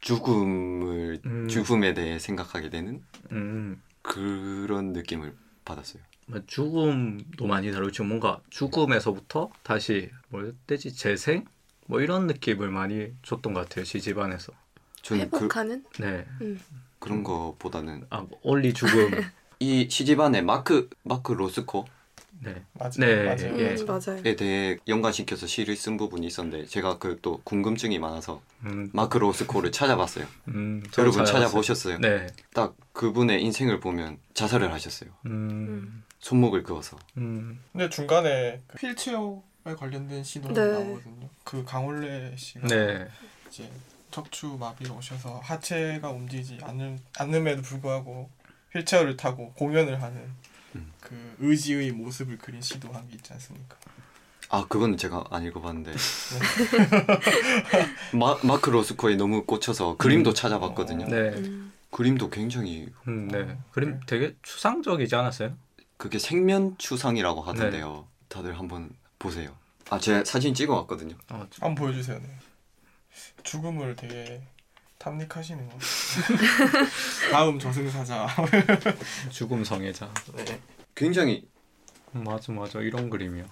[0.00, 1.48] 죽음을 음.
[1.48, 6.02] 죽음에 대해 생각하게 되는 음, 그런 느낌을 받았어요.
[6.26, 11.44] 뭐 죽음도 많이 다루지만 뭔가 죽음에서부터 다시 뭐였대지 재생
[11.86, 14.52] 뭐 이런 느낌을 많이 줬던 것 같아요 시집 안에서.
[15.02, 16.60] 저는 그, 회복하는 네, 음.
[16.98, 19.10] 그런 거보다는 아 올리 죽음.
[19.60, 21.84] 이 시집 안에 마크 마크 로스코에
[22.42, 22.90] 네, 맞아요.
[22.98, 23.58] 네, 맞아요.
[23.58, 23.74] 예.
[23.76, 24.22] 음, 맞아요.
[24.36, 30.26] 대해 연관시켜서 시를 쓴 부분이 있었는데 제가 그 또 궁금증이 많아서 음, 마크 로스코를 찾아봤어요.
[30.48, 31.44] 음, 여러분 찾아봤어요.
[31.46, 31.98] 찾아보셨어요?
[31.98, 35.10] 네, 딱 그분의 인생을 보면 자살을 하셨어요.
[35.26, 36.98] 음, 손목을 그어서.
[37.16, 40.66] 음, 근데 중간에 그 휠체어에 관련된 시도 네.
[40.66, 41.28] 나오거든요.
[41.44, 43.08] 그 강원래 씨가 네,
[43.48, 43.70] 이제
[44.10, 48.30] 척추 마비가 오셔서 하체가 움직이지 않을, 않음에도 불구하고
[48.72, 50.28] 휠체어를 타고 공연을 하는
[50.74, 50.92] 음.
[51.00, 53.76] 그 의지의 모습을 그린 시도 한 게 있지 않습니까?
[54.48, 55.92] 아 그거는 제가 안 읽어봤는데
[58.12, 61.06] 마, 마크 로스코에 너무 꽂혀서 그림도 찾아봤거든요.
[61.06, 61.72] 네, 음.
[61.90, 63.56] 그림도 굉장히 음, 네.
[63.72, 65.56] 그림 되게 추상적이지 않았어요?
[65.96, 68.06] 그게 생면 추상이라고 하던데요.
[68.28, 69.54] 다들 한번 보세요.
[69.88, 71.14] 아 제가 사진 찍어왔거든요.
[71.30, 72.18] 어, 한번 보여주세요.
[72.18, 72.28] 네.
[73.44, 74.42] 죽음을 되게
[74.98, 75.78] 탐닉하시는 거.
[77.30, 78.26] 다음 저승사자.
[79.30, 80.12] 죽음 성애자.
[80.34, 80.60] 네.
[80.94, 81.46] 굉장히
[82.14, 82.80] 음, 맞아, 맞아.
[82.80, 83.44] 이런 그림이요.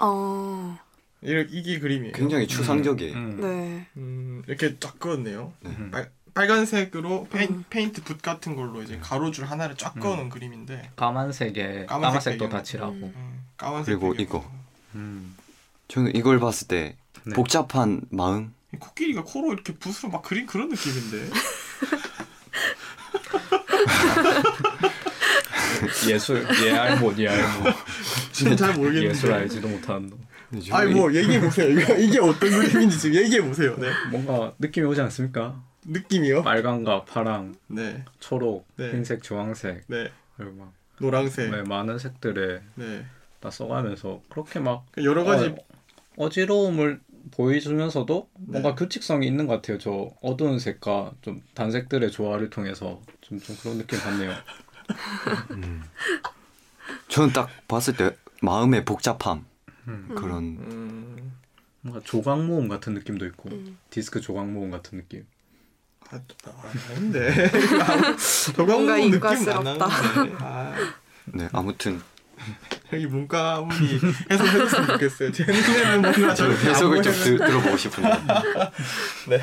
[0.00, 0.78] 어,
[1.22, 2.12] 이- 이게 그림이에요.
[2.12, 3.14] 굉장히 추상적이에요.
[3.16, 3.86] 음, 네.
[3.96, 5.52] 음, 이렇게 쫙 그었네요.
[5.64, 5.90] 음.
[5.92, 7.64] 빨, 빨간색으로 페인, 음.
[7.70, 10.00] 페인 트 붓 같은 걸로 이제 가로줄 하나를 쫙 음.
[10.00, 12.48] 그어놓은 그림인데 까만색에 까만색 까만색도 배경.
[12.50, 12.92] 다 칠하고.
[12.92, 13.12] 음.
[13.16, 14.14] 음, 까만색 그리고.
[14.20, 14.50] 이거.
[14.94, 15.36] 음.
[15.88, 17.34] 저는 이걸 봤을 때 네.
[17.34, 21.30] 복잡한 마음 이 코끼리가 코로 이렇게 붓으로 막 그린 그런 느낌인데.
[26.08, 27.74] 예술 예알못 예알못
[28.32, 29.10] 진짜 잘 모르겠는데.
[29.10, 30.18] 예술 알지도 못하는 놈.
[30.72, 31.68] 아니 뭐 얘기해 보세요.
[31.98, 33.76] 이게 어떤 그림인지 지금 얘기해 보세요.
[33.78, 33.90] 네.
[34.10, 35.60] 뭔가 느낌이 오지 않습니까?
[35.86, 36.42] 느낌이요?
[36.42, 38.04] 빨강과 파랑, 네.
[38.20, 38.92] 초록, 네.
[38.92, 40.10] 흰색, 주황색 네.
[40.36, 41.50] 그리고 막 노랑색.
[41.50, 43.06] 네, 많은 색들에 네.
[43.40, 45.54] 다 써가면서 그렇게 막 여러 가지
[46.16, 47.00] 어, 지러움을
[47.32, 48.74] 보여주면서도 뭔가 네.
[48.74, 49.78] 규칙성이 있는 것 같아요.
[49.78, 54.32] 저 어두운 색과 좀 단색들의 조화를 통해서 좀, 좀 그런 느낌 받네요.
[57.08, 59.46] 저는 딱 봤을 때 마음의 복잡함
[59.88, 60.14] 음.
[60.14, 61.32] 그런 음.
[61.80, 63.78] 뭔가 조각 모음 같은 느낌도 있고 음.
[63.90, 65.26] 디스크 조각 모음 같은 느낌.
[66.14, 67.50] 아, 아, 아닌데.
[68.56, 69.86] 뭔가 느낌 안 인과스럽다.
[69.86, 70.36] 나는데.
[70.40, 70.74] 아,
[71.26, 72.00] 네 아무튼
[72.92, 74.00] 여기 문과분이
[74.30, 75.32] 해석해줬으면 좋겠어요.
[75.32, 78.10] 제 눈에는 뭔가 저 해석을 안좀 들, 들어보고 싶은데
[79.28, 79.40] 네.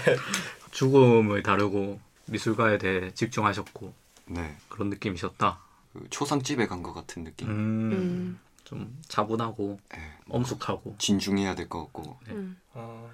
[0.71, 3.93] 죽음을 다루고 미술가에 대해 집중하셨고
[4.27, 5.59] 네 그런 느낌이셨다.
[5.93, 8.39] 그 초상집에 간 것 같은 느낌 음, 음.
[8.63, 10.95] 좀 차분하고 네, 엄숙하고.
[10.99, 12.33] 진중해야 될 것 같고 네.
[12.33, 12.55] 음.
[12.73, 13.11] 어,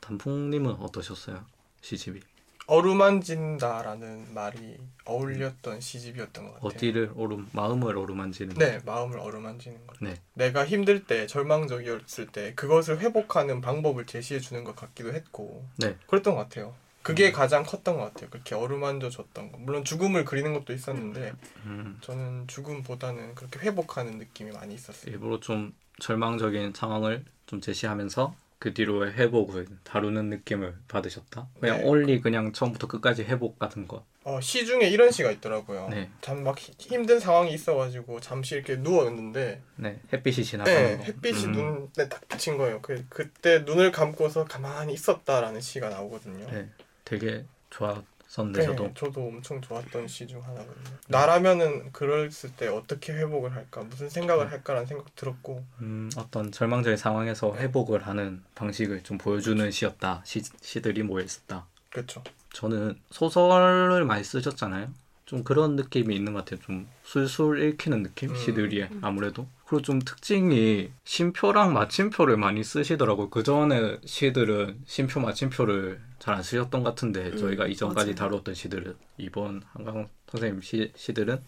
[0.00, 1.44] 단풍님은 어떠셨어요?
[1.82, 2.20] 시집이
[2.66, 6.68] 어루만진다라는 말이 어울렸던 시집이었던 것 같아요.
[6.68, 9.96] 어디를 오름 마음을 오르만지는 네, 마음을 어루만지는 것.
[10.00, 10.14] 네.
[10.32, 15.96] 내가 힘들 때, 절망적이었을 때 그것을 회복하는 방법을 제시해 주는 것 같기도 했고 네.
[16.06, 16.74] 그랬던 것 같아요.
[17.02, 18.30] 그게 가장 컸던 것 같아요.
[18.30, 19.58] 그렇게 어루만져 줬던 거.
[19.58, 21.34] 물론 죽음을 그리는 것도 있었는데
[21.66, 25.12] 음, 저는 죽음보다는 그렇게 회복하는 느낌이 많이 있었어요.
[25.12, 31.48] 일부러 좀 절망적인 상황을 좀 제시하면서 그 뒤로의 회복을 다루는 느낌을 받으셨다.
[31.60, 31.84] 그냥 네.
[31.84, 34.04] 올리 그냥 처음부터 끝까지 회복 같은 것.
[34.24, 35.88] 어, 시 중에 이런 시가 있더라고요.
[35.90, 36.10] 네.
[36.22, 41.04] 잠막 힘든 상황이 있어가지고 잠시 이렇게 누웠는데 네, 햇빛이 지나가는 네, 거.
[41.04, 42.80] 햇빛이 음, 눈에 딱 비친 거예요.
[42.80, 46.50] 그 그때 눈을 감고서 가만히 있었다라는 시가 나오거든요.
[46.50, 46.70] 네,
[47.04, 48.02] 되게 좋았
[48.42, 48.92] 었는데 네, 저도.
[48.94, 50.96] 저도 엄청 좋았던 시 중 하나거든요.
[51.08, 57.54] 나라면은 그랬을 때 어떻게 회복을 할까, 무슨 생각을 할까라는 생각 들었고, 음, 어떤 절망적인 상황에서
[57.56, 60.22] 회복을 하는 방식을 좀 보여주는 시였다.
[60.24, 61.66] 시, 시들이 모여 있었다.
[61.90, 62.22] 그렇죠.
[62.52, 64.88] 저는 소설을 많이 쓰셨잖아요.
[65.26, 66.60] 좀 그런 느낌이 있는 것 같아요.
[66.66, 68.30] 좀 술술 읽히는 느낌?
[68.30, 68.36] 음.
[68.36, 69.46] 시들이 아무래도.
[69.66, 73.30] 그리고 좀 특징이 심표랑 마침표를 많이 쓰시더라고요.
[73.30, 78.14] 그 전에 시들은 심표, 마침표를 잘 안 쓰셨던 것 같은데 음, 저희가 이전까지 맞아요.
[78.14, 81.40] 다뤘던 시들은 이번 한강 선생님 시, 시들은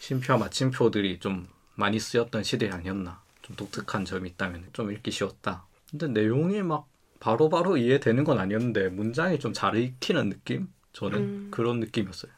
[0.00, 3.20] 심표와 마침표들이 좀 많이 쓰였던 시들이 아니었나.
[3.42, 5.64] 좀 독특한 점이 있다면 좀 읽기 쉬웠다.
[5.90, 6.86] 근데 내용이 막
[7.20, 10.68] 바로바로 이해되는 건 아니었는데 문장이 좀 잘 읽히는 느낌?
[10.92, 11.48] 저는 음.
[11.50, 12.30] 그런 느낌이었어요.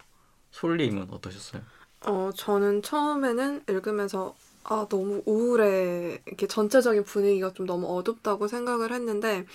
[0.50, 1.62] 솔님은 어떠셨어요?
[2.06, 4.34] 어, 저는 처음에는 읽으면서
[4.64, 6.20] 아, 너무 우울해.
[6.26, 9.46] 이렇게 전체적인 분위기가 좀 너무 어둡다고 생각을 했는데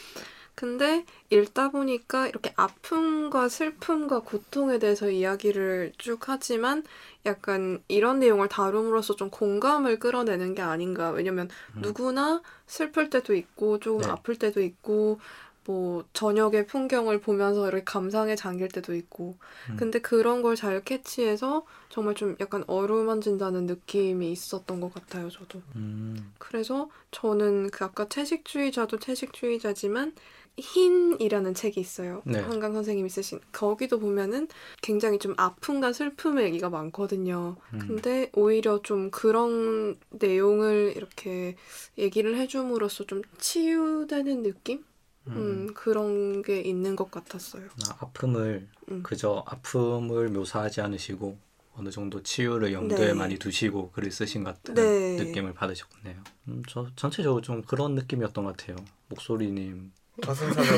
[0.55, 6.83] 근데 읽다 보니까 이렇게 아픔과 슬픔과 고통에 대해서 이야기를 쭉 하지만
[7.25, 11.09] 약간 이런 내용을 다룸으로써 좀 공감을 끌어내는 게 아닌가.
[11.11, 11.81] 왜냐면 음.
[11.81, 14.07] 누구나 슬플 때도 있고 조금 네.
[14.07, 15.19] 아플 때도 있고
[15.65, 19.37] 뭐 저녁의 풍경을 보면서 이렇게 감상에 잠길 때도 있고
[19.69, 19.77] 음.
[19.77, 26.33] 근데 그런 걸 잘 캐치해서 정말 좀 약간 어루만진다는 느낌이 있었던 것 같아요 저도 음,
[26.37, 30.13] 그래서 저는 그 아까 채식주의자도 채식주의자지만
[30.57, 32.39] 흰이라는 책이 있어요 네.
[32.39, 34.47] 한강 선생님이 쓰신 거기도 보면은
[34.81, 37.79] 굉장히 좀 아픔과 슬픔의 얘기가 많거든요 음.
[37.79, 41.57] 근데 오히려 좀 그런 내용을 이렇게
[41.97, 44.83] 얘기를 해줌으로써 좀 치유되는 느낌?
[45.27, 47.63] 음, 그런 게 있는 것 같았어요.
[47.89, 49.03] 아, 아픔을 음.
[49.03, 51.37] 그저 아픔을 묘사하지 않으시고
[51.77, 53.13] 어느 정도 치유를 염두에 네.
[53.13, 55.23] 많이 두시고 글을 쓰신 것 같은 네.
[55.23, 56.15] 느낌을 받으셨네요.
[56.47, 58.77] 음, 저 전체적으로 좀 그런 느낌이었던 것 같아요.
[59.09, 59.91] 목소리님.
[60.21, 60.71] 가슴 사가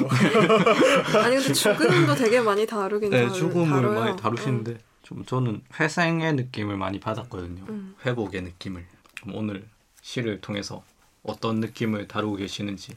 [0.00, 0.08] 뭐
[1.22, 4.00] 아니 근데 죽음도 되게 많이 다루긴 네, 다루, 죽음을 다뤄요.
[4.00, 7.64] 많이 다루시는데 좀 저는 회생의 느낌을 많이 받았거든요.
[7.68, 7.94] 음.
[8.06, 8.86] 회복의 느낌을.
[9.20, 9.68] 그럼 오늘
[10.00, 10.82] 시를 통해서
[11.22, 12.94] 어떤 느낌을 다루고 계시는지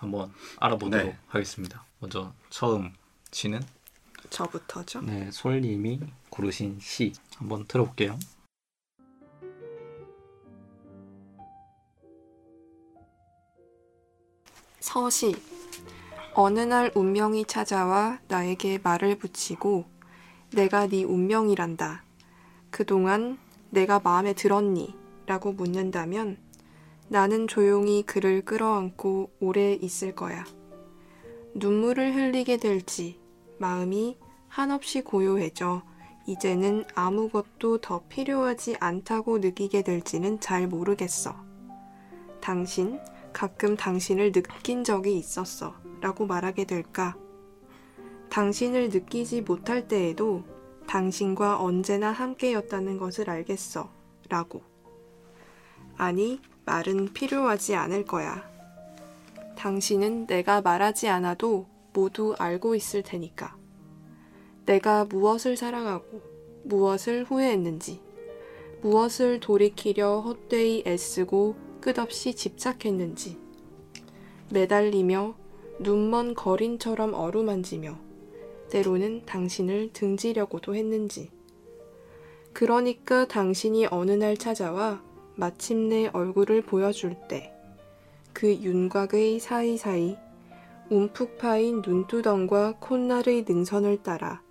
[0.00, 1.18] 한번 알아보도록 네.
[1.28, 1.84] 하겠습니다.
[1.98, 2.92] 먼저 처음
[3.30, 5.02] 시는 음, 저부터죠.
[5.02, 8.18] 네, 솔님이 고르신 시 한번 들어볼게요.
[14.80, 15.36] 서시
[16.32, 19.84] 어느 날 운명이 찾아와 나에게 말을 붙이고
[20.52, 22.04] 내가 네 운명이란다.
[22.70, 24.94] 그동안 내가 마음에 들었니?
[25.26, 26.38] 라고 묻는다면
[27.12, 30.44] 나는 조용히 그를 끌어안고 오래 있을 거야.
[31.56, 33.18] 눈물을 흘리게 될지
[33.58, 35.82] 마음이 한없이 고요해져
[36.28, 41.34] 이제는 아무것도 더 필요하지 않다고 느끼게 될지는 잘 모르겠어.
[42.40, 43.00] 당신,
[43.32, 45.74] 가끔 당신을 느낀 적이 있었어.
[46.00, 47.16] 라고 말하게 될까?
[48.28, 50.44] 당신을 느끼지 못할 때에도
[50.86, 53.90] 당신과 언제나 함께였다는 것을 알겠어.
[54.28, 54.62] 라고.
[55.96, 56.40] 아니,
[56.70, 58.48] 말은 필요하지 않을 거야.
[59.56, 63.56] 당신은 내가 말하지 않아도 모두 알고 있을 테니까.
[64.66, 66.22] 내가 무엇을 사랑하고
[66.62, 68.00] 무엇을 후회했는지,
[68.82, 73.36] 무엇을 돌이키려 헛되이 애쓰고 끝없이 집착했는지,
[74.52, 75.34] 매달리며
[75.80, 77.98] 눈먼 거린처럼 어루만지며
[78.70, 81.30] 때로는 당신을 등지려고도 했는지.
[82.52, 85.02] 그러니까 당신이 어느 날 찾아와
[85.40, 87.56] 마침내 얼굴을 보여줄 때
[88.32, 90.16] 그 윤곽의 사이사이
[90.88, 94.42] 움푹 파인 눈두덩과 콧날의 능선을 따라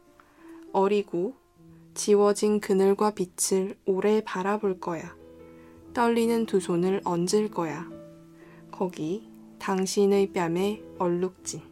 [0.72, 1.34] 어리고
[1.96, 5.16] 지워진 그늘과 빛을 오래 바라볼 거야.
[5.94, 7.90] 떨리는 두 손을 얹을 거야.
[8.72, 11.69] 거기 당신의 뺨에 얼룩진.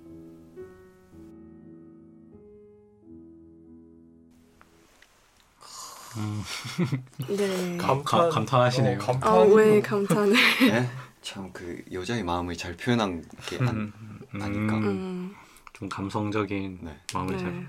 [7.30, 7.78] 네.
[7.78, 8.98] 감탄 가- 감탄하시네요.
[8.98, 9.34] 어, 감탄.
[9.34, 10.34] 아, 왜 감탄을.
[10.72, 10.90] 네?
[11.22, 14.78] 참그 여자의 마음을 잘 표현한 게 안, 음, 아닐까?
[14.78, 15.36] 음,
[15.74, 16.98] 좀 감성적인 네.
[17.14, 17.52] 마음을 잘.
[17.54, 17.66] 네.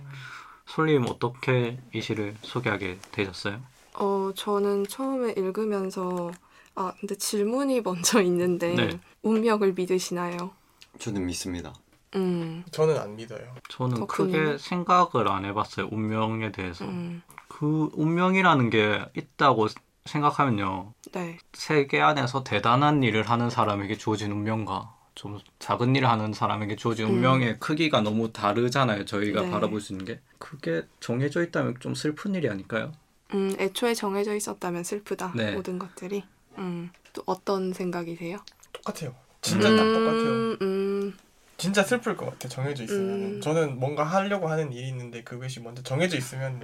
[0.66, 3.60] 솔님 어떻게 이 시를 소개하게 되셨어요?
[3.94, 6.30] 어, 저는 처음에 읽으면서,
[6.74, 9.00] 아, 근데 질문이 먼저 있는데, 네.
[9.22, 10.50] 운명을 믿으시나요?
[10.98, 11.72] 저는 믿습니다.
[12.14, 13.54] 음, 저는 안 믿어요.
[13.68, 14.06] 저는?
[14.06, 15.88] 크게 생각을 안 해봤어요.
[15.90, 16.84] 운명에 대해서.
[16.84, 17.22] 음,
[17.58, 19.66] 그 운명이라는 게 있다고
[20.04, 20.94] 생각하면요.
[21.12, 27.06] 네, 세계 안에서 대단한 일을 하는 사람에게 주어진 운명과 좀 작은 일을 하는 사람에게 주어진
[27.06, 27.14] 음.
[27.14, 29.04] 운명의 크기가 너무 다르잖아요.
[29.06, 29.50] 저희가 네.
[29.50, 30.20] 바라볼 수 있는 게.
[30.38, 32.92] 그게 정해져 있다면 좀 슬픈 일이 아닐까요?
[33.34, 35.50] 음, 애초에 정해져 있었다면 슬프다 네.
[35.50, 36.22] 모든 것들이.
[36.58, 38.38] 음, 또 어떤 생각이세요?
[38.72, 39.16] 똑같아요.
[39.42, 40.30] 진짜 딱 똑같아요.
[40.30, 41.18] 음, 음,
[41.56, 43.24] 진짜 슬플 것 같아 정해져 있으면 음.
[43.24, 46.60] 은 저는 뭔가 하려고 하는 일이 있는데 그것이 먼저 정해져 있으면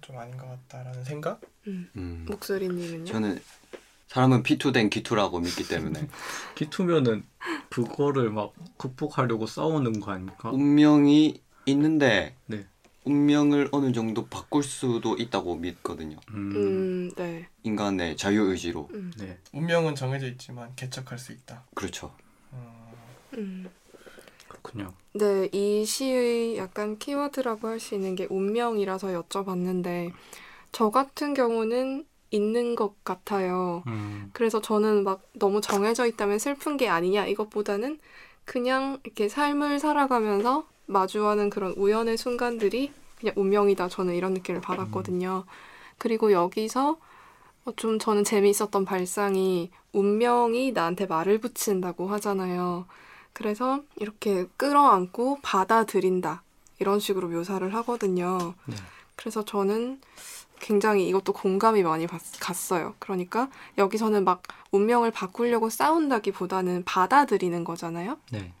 [0.00, 1.40] 좀 아닌 것 같다라는 생각?
[1.66, 2.26] 음.
[2.28, 3.04] 목소리님은요?
[3.04, 3.40] 저는
[4.08, 6.08] 사람은 피투된 기투라고 믿기 때문에
[6.56, 7.24] 기투면은
[7.68, 10.50] 그거를 막 극복하려고 싸우는 거 아닙니까?
[10.50, 12.66] 운명이 있는데 네.
[13.04, 16.18] 운명을 어느 정도 바꿀 수도 있다고 믿거든요.
[16.30, 17.48] 음, 음, 네.
[17.62, 18.88] 인간의 자유 의지로.
[18.92, 19.38] 음, 네.
[19.52, 21.64] 운명은 정해져 있지만 개척할 수 있다.
[21.74, 22.12] 그렇죠.
[22.50, 22.92] 어,
[23.34, 23.68] 음.
[24.62, 24.92] 그렇군요.
[25.14, 30.12] 네, 이 시의 약간 키워드라고 할 수 있는 게 운명이라서 여쭤봤는데,
[30.72, 33.82] 저 같은 경우는 있는 것 같아요.
[33.88, 37.98] 음, 그래서 저는 막 너무 정해져 있다면 슬픈 게 아니냐, 이것보다는
[38.44, 43.88] 그냥 이렇게 삶을 살아가면서 마주하는 그런 우연의 순간들이 그냥 운명이다.
[43.88, 45.44] 저는 이런 느낌을 받았거든요.
[45.98, 46.98] 그리고 여기서
[47.64, 52.86] 어, 좀 저는 재미있었던 발상이 운명이 나한테 말을 붙인다고 하잖아요.
[53.32, 56.42] 그래서 이렇게 끌어안고 받아들인다.
[56.78, 58.54] 이런 식으로 묘사를 하거든요.
[58.66, 58.76] 네.
[59.16, 60.00] 그래서 저는
[60.60, 62.94] 굉장히 이것도 공감이 많이 받- 갔어요.
[62.98, 68.18] 그러니까 여기서는 막 운명을 바꾸려고 싸운다기 보다는 받아들이는 거잖아요.
[68.32, 68.52] 네.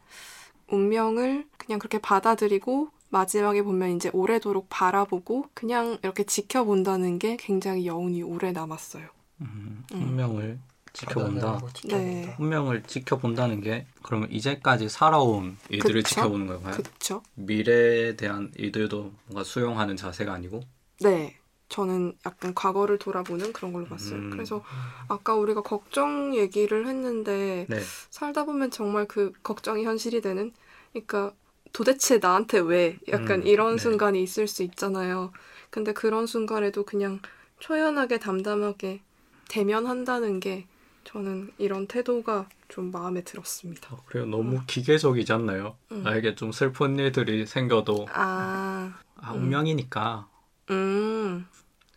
[0.68, 8.22] 운명을 그냥 그렇게 받아들이고 마지막에 보면 이제 오래도록 바라보고 그냥 이렇게 지켜본다는 게 굉장히 여운이
[8.22, 9.08] 오래 남았어요.
[9.40, 10.02] 음, 음.
[10.02, 10.58] 운명을.
[10.58, 11.60] 받아들이고 지켜본다.
[11.86, 12.34] 네.
[12.38, 16.14] 운명을 지켜본다는 게 그러면 이제까지 살아온 일들을 그쵸?
[16.14, 16.76] 지켜보는 건가요?
[16.76, 17.22] 그쵸?
[17.34, 20.62] 미래에 대한 일들도 뭔가 수용하는 자세가 아니고
[21.00, 21.36] 네.
[21.68, 24.18] 저는 약간 과거를 돌아보는 그런 걸로 봤어요.
[24.18, 24.30] 음.
[24.30, 24.62] 그래서
[25.08, 27.80] 아까 우리가 걱정 얘기를 했는데 네.
[28.10, 30.52] 살다 보면 정말 그 걱정이 현실이 되는
[30.92, 31.32] 그러니까
[31.72, 33.82] 도대체 나한테 왜 약간 음, 이런 네.
[33.82, 35.32] 순간이 있을 수 있잖아요.
[35.70, 37.20] 근데 그런 순간에도 그냥
[37.60, 39.02] 초연하게 담담하게
[39.48, 40.66] 대면한다는 게
[41.12, 43.94] 저는 이런 태도가 좀 마음에 들었습니다.
[43.94, 45.76] 어, 그리고 너무 기계적이지 않나요?
[45.90, 46.04] 음.
[46.04, 49.42] 나에게 좀 슬픈 일들이 생겨도 아, 아 음.
[49.42, 50.28] 운명이니까
[50.70, 51.46] 음,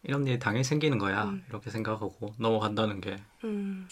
[0.01, 1.45] 이런 일이 당연히 생기는 거야 음.
[1.47, 3.27] 이렇게 생각하고 넘어간다는 게좀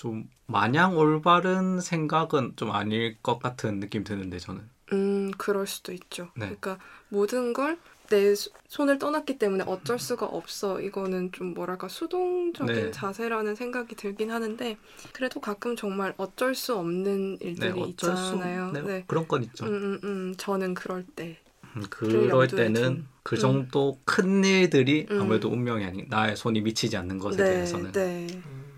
[0.05, 6.31] 음, 마냥 올바른 생각은 좀 아닐 것 같은 느낌 드는데 저는 음, 그럴 수도 있죠.
[6.35, 6.47] 네.
[6.47, 6.79] 그러니까
[7.09, 7.77] 모든 걸
[8.11, 8.35] 내
[8.67, 10.81] 손을 떠났기 때문에 어쩔 수가 없어.
[10.81, 12.91] 이거는 좀 뭐랄까 수동적인 네.
[12.91, 14.77] 자세라는 생각이 들긴 하는데
[15.13, 18.71] 그래도 가끔 정말 어쩔 수 없는 네 일들이 어쩔 수 있잖아요.
[18.71, 19.03] 네, 네.
[19.07, 19.65] 그런 건 있죠.
[19.65, 21.39] 음, 음, 음, 저는 그럴 때.
[21.75, 23.07] 음, 그럴 염두에 때는 둔.
[23.23, 23.39] 그 음.
[23.39, 25.21] 정도 큰 일들이 음.
[25.21, 28.27] 아무래도 운명이 아닌 나의 손이 미치지 않는 것에 네, 대해서는 네.
[28.45, 28.71] 음,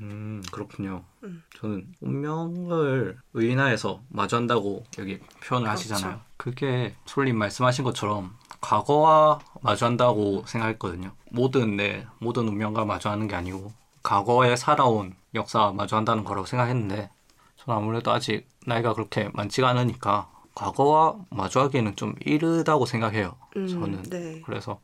[0.00, 1.04] 음 그렇군요.
[1.24, 1.42] 음.
[1.56, 5.70] 저는 운명을 의인화해서 마주한다고 여기 표현을 그렇죠.
[5.70, 6.20] 하시잖아요.
[6.36, 11.12] 그게 솔님 말씀하신 것처럼 과거와 마주한다고 생각했거든요.
[11.30, 17.10] 모든 내 모든 운명과 마주하는 게 아니고 과거에 살아온 역사와 마주한다는 거라고 생각했는데
[17.56, 23.36] 저는 아무래도 아직 나이가 그렇게 많지가 않으니까 과거와 마주하기에는 좀 이르다고 생각해요.
[23.56, 24.42] 음, 저는 네.
[24.44, 24.80] 그래서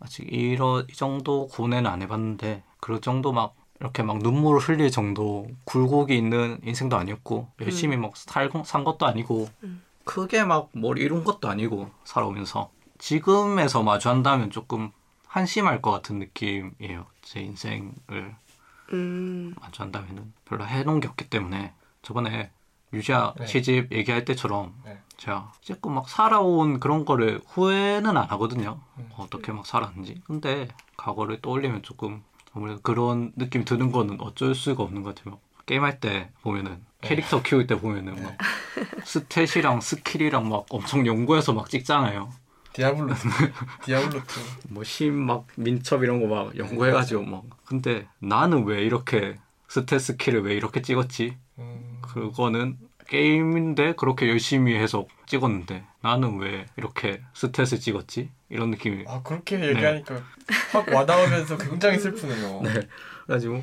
[0.00, 5.48] 아직 이러 이 정도 고뇌는 안 해봤는데 그럴 정도 막 이렇게 막 눈물을 흘릴 정도
[5.64, 9.82] 굴곡이 있는 인생도 아니었고 열심히 막 살고 산 것도 아니고 음.
[10.04, 14.90] 크게 막 뭘 이룬 것도 아니고 살아오면서 지금에서 마주한다면 조금
[15.26, 18.34] 한심할 것 같은 느낌이에요 제 인생을
[18.92, 22.50] 음, 마주한다면은 별로 해놓은 게 없기 때문에 저번에
[22.92, 23.46] 유지아 네.
[23.46, 24.98] 시집 얘기할 때처럼 네.
[25.16, 28.80] 제가 조금 막 살아온 그런 거를 후회는 안 하거든요.
[28.98, 29.08] 음.
[29.16, 30.20] 어떻게 막 살았는지.
[30.26, 35.38] 근데 과거를 떠올리면 조금 아무래도 그런 느낌 드는 거는 어쩔 수가 없는 것 같아요.
[35.64, 36.80] 게임할 때 보면은 네.
[37.02, 38.36] 캐릭터 키울 때 보면은 막
[39.04, 42.30] stat이랑 skill이랑 막 엄청 연구해서 막 찍잖아요.
[42.72, 43.14] 디아블로
[43.84, 44.22] 디아블로 2
[44.72, 49.36] 뭐 힘 막 민첩 이런 거 막 연구해가지고 막 근데 나는 왜 이렇게
[49.68, 51.36] stat skill을 왜 이렇게 찍었지?
[51.58, 52.78] 음, 그거는
[53.08, 58.30] 게임인데 그렇게 열심히 해서 찍었는데 나는 왜 이렇게 stat을 찍었지?
[58.48, 60.22] 이런 느낌이 아 그렇게 얘기하니까
[60.72, 62.60] 확 와닿으면서 굉장히 슬프네요.
[62.62, 62.88] 네.
[63.24, 63.62] 그래가지고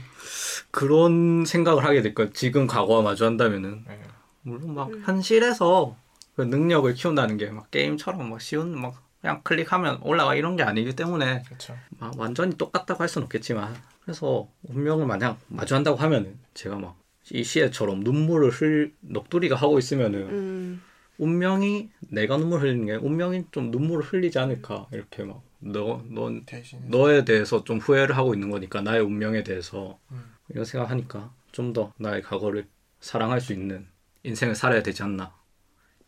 [0.72, 2.32] 그런 생각을 하게 될 거예요.
[2.34, 3.99] 지금 과거와 마주한다면은 네.
[4.43, 5.01] 물론 막 음.
[5.05, 5.95] 현실에서
[6.36, 10.95] 그 능력을 키운다는 게 막 게임처럼 막 쉬운 막 그냥 클릭하면 올라가 이런 게 아니기
[10.95, 11.76] 때문에 그렇죠.
[11.99, 16.99] 막 완전히 똑같다고 할 수는 없겠지만 그래서 운명을 마냥 마주한다고 하면은 제가 막
[17.32, 20.82] 이 시애처럼 눈물을 흘 넋두리가 하고 있으면은 음.
[21.20, 26.45] 운명이 내가 눈물 흘리는 게 운명이 좀 눈물을 흘리지 않을까 이렇게 막 너 넌
[26.88, 30.34] 너에 대해서 좀 후회를 하고 있는 거니까 나의 운명에 대해서 음.
[30.49, 32.68] 이런 생각하니까 좀 더 나의 과거를
[33.01, 33.88] 사랑할 수 있는
[34.24, 35.36] 인생을 살아야 되지 않나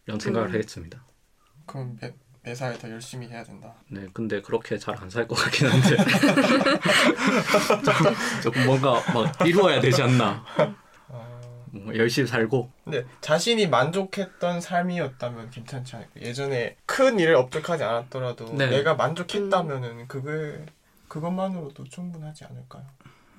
[0.08, 0.54] 이런 생각을 음.
[0.54, 1.06] 하겠습니다.
[1.66, 3.76] 그럼 매, 매사에 더 열심히 해야 된다.
[3.90, 5.96] 네, 근데 그렇게 잘 안 살 것 같긴 한데
[7.84, 10.44] 조금, 조금 뭔가 막 이루어야 되지 않나.
[11.74, 16.12] 아, 뭐 열심히 살고 근데 자신이 만족했던 삶이었다면 괜찮지 않을까?
[16.22, 18.68] 예전에 큰 일을 업적하지 않았더라도 네.
[18.70, 20.66] 내가 만족했다면은 그게
[21.08, 22.84] 그것만으로도 충분하지 않을까요?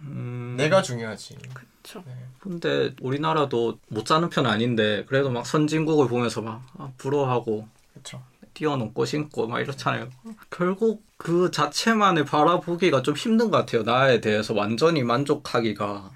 [0.03, 1.39] 음, 내가 중요하지.
[1.55, 2.03] 그쵸.
[2.07, 2.13] 네.
[2.41, 8.23] 근데 우리나라도 못 사는 편은 아닌데 그래도 막 선진국을 보면서 막 아, 부러워하고 그렇죠.
[8.55, 10.09] 뛰어넘고 신고 막 이렇잖아요.
[10.51, 13.83] 결국 그 자체만을 바라보기가 좀 힘든 것 같아요.
[13.83, 16.11] 나에 대해서 완전히 만족하기가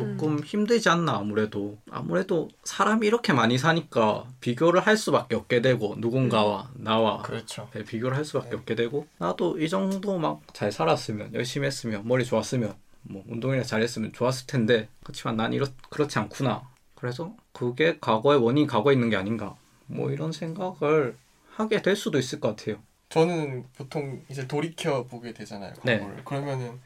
[0.00, 6.70] 조금 힘들지 않나 아무래도 아무래도 사람이 이렇게 많이 사니까 비교를 할 수밖에 없게 되고 누군가와
[6.74, 7.68] 나와 그렇죠.
[7.72, 12.24] 네, 비교를 할 수밖에 없게 되고 나도 이 정도 막 잘 살았으면 열심히 했으면 머리
[12.24, 18.66] 좋았으면 뭐 운동이나 잘했으면 좋았을 텐데 그렇지만 난 이렇 그렇지 않구나 그래서 그게 과거의 원인이
[18.66, 21.16] 과거에 있는 게 아닌가 뭐 이런 생각을
[21.50, 22.76] 하게 될 수도 있을 것 같아요
[23.08, 25.72] 저는 보통 이제 돌이켜 보게 되잖아요.
[25.84, 25.98] 네.
[25.98, 26.24] 과거를.
[26.24, 26.80] 그러면은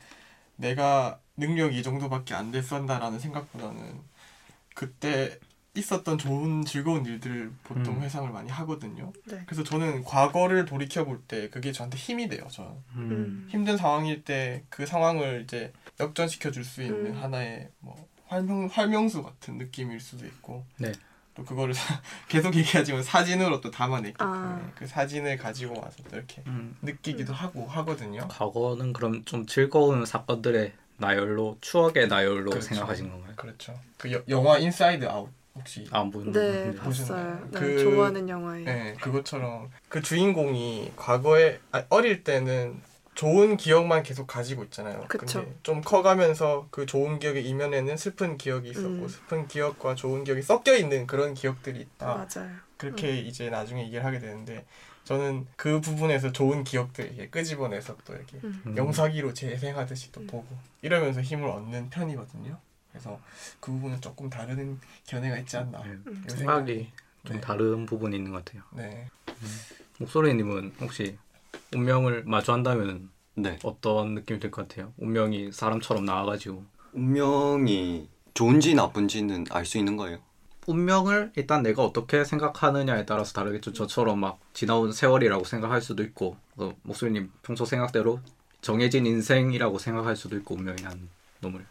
[0.56, 4.00] 내가 능력이 이 정도밖에 안 됐었다라는 생각보다는
[4.74, 5.38] 그때
[5.76, 8.02] 있었던 좋은 즐거운 일들을 보통 음.
[8.02, 9.12] 회상을 많이 하거든요.
[9.26, 9.42] 네.
[9.46, 12.46] 그래서 저는 과거를 돌이켜 볼 때 그게 저한테 힘이 돼요.
[12.50, 13.48] 저는 음.
[13.50, 17.22] 힘든 상황일 때 그 상황을 이제 역전시켜 줄 수 있는 음.
[17.22, 20.92] 하나의 뭐 활명 활명수 같은 느낌일 수도 있고 네.
[21.34, 24.30] 또 그거를 사- 계속 얘기하지만 사진으로 또 담아냈기 때문에
[24.62, 24.70] 아.
[24.76, 28.28] 그 사진을 가지고 와서 또 이렇게 음, 느끼기도 하고 하거든요.
[28.28, 32.60] 과거는 그럼 좀 즐거운 사건들의 나열로 추억의 나열로 그렇죠.
[32.68, 33.32] 생각하신 건가요?
[33.36, 33.78] 그렇죠.
[33.98, 36.78] 그 여- 영화 인사이드 아웃 혹시 안 보는 네, 건데.
[36.78, 37.48] 봤어요.
[37.52, 38.64] 네, 그- 좋아하는 영화예요.
[38.64, 42.80] 네, 그것처럼 그 주인공이 과거에 아, 어릴 때는
[43.14, 45.04] 좋은 기억만 계속 가지고 있잖아요.
[45.08, 45.40] 그쵸.
[45.42, 49.08] 근데 좀 커가면서 그 좋은 기억의 이면에는 슬픈 기억이 있었고 음.
[49.08, 52.06] 슬픈 기억과 좋은 기억이 섞여 있는 그런 기억들이 있다.
[52.06, 52.50] 맞아요.
[52.76, 54.64] 그렇게 이제 나중에 얘기를 하게 되는데
[55.04, 58.62] 저는 그 부분에서 좋은 기억들 이렇게 끄집어내서 또 이렇게 음.
[58.66, 58.76] 음.
[58.76, 60.46] 영사기로 재생하듯이 또 보고
[60.82, 62.58] 이러면서 힘을 얻는 편이거든요.
[62.90, 63.20] 그래서
[63.60, 65.82] 그 부분은 조금 다른 견해가 있지 않나.
[65.82, 66.88] 네, 이런 생각이
[67.24, 67.40] 좀 네.
[67.40, 68.62] 다른 부분이 있는 것 같아요.
[68.72, 69.08] 네.
[69.98, 71.16] 목소리님은 혹시
[71.74, 73.58] 운명을 마주한다면 네.
[73.64, 74.92] 어떤 느낌이 들 것 같아요?
[74.96, 80.18] 운명이 사람처럼 나와가지고 운명이 좋은지 나쁜지는 알 수 있는 거예요.
[80.66, 83.72] 운명을 일단 내가 어떻게 생각하느냐에 따라서 다르겠죠.
[83.72, 88.20] 저처럼 막 지나온 세월이라고 생각할 수도 있고 어, 목소리님 평소 생각대로
[88.60, 91.08] 정해진 인생이라고 생각할 수도 있고 운명이란
[91.40, 91.66] 놈을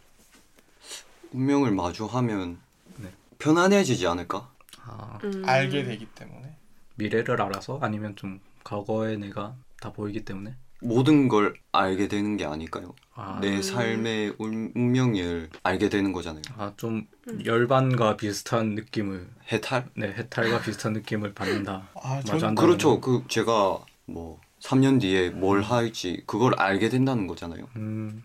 [1.32, 2.60] 운명을 마주하면
[2.98, 3.10] 네.
[3.40, 4.52] 편안해지지 않을까?
[4.86, 5.44] 아, 음.
[5.46, 6.56] 알게 되기 때문에.
[6.96, 10.56] 미래를 알아서 아니면 좀 과거에 내가 다 보이기 때문에
[10.88, 12.94] 모든 걸 알게 되는 게 아닐까요?
[13.16, 16.42] 아, 내 삶의 운- 운명을 알게 되는 거잖아요.
[16.58, 17.08] 아, 좀
[17.46, 19.86] 열반과 비슷한 느낌을 해탈?
[19.96, 21.90] 네 해탈과 비슷한 느낌을 받는다.
[21.96, 23.00] 아, 전 그렇죠.
[23.00, 23.22] 건.
[23.22, 27.68] 그 제가 뭐 3년 뒤에 뭘 할지 그걸 알게 된다는 거잖아요.
[27.78, 28.24] 음,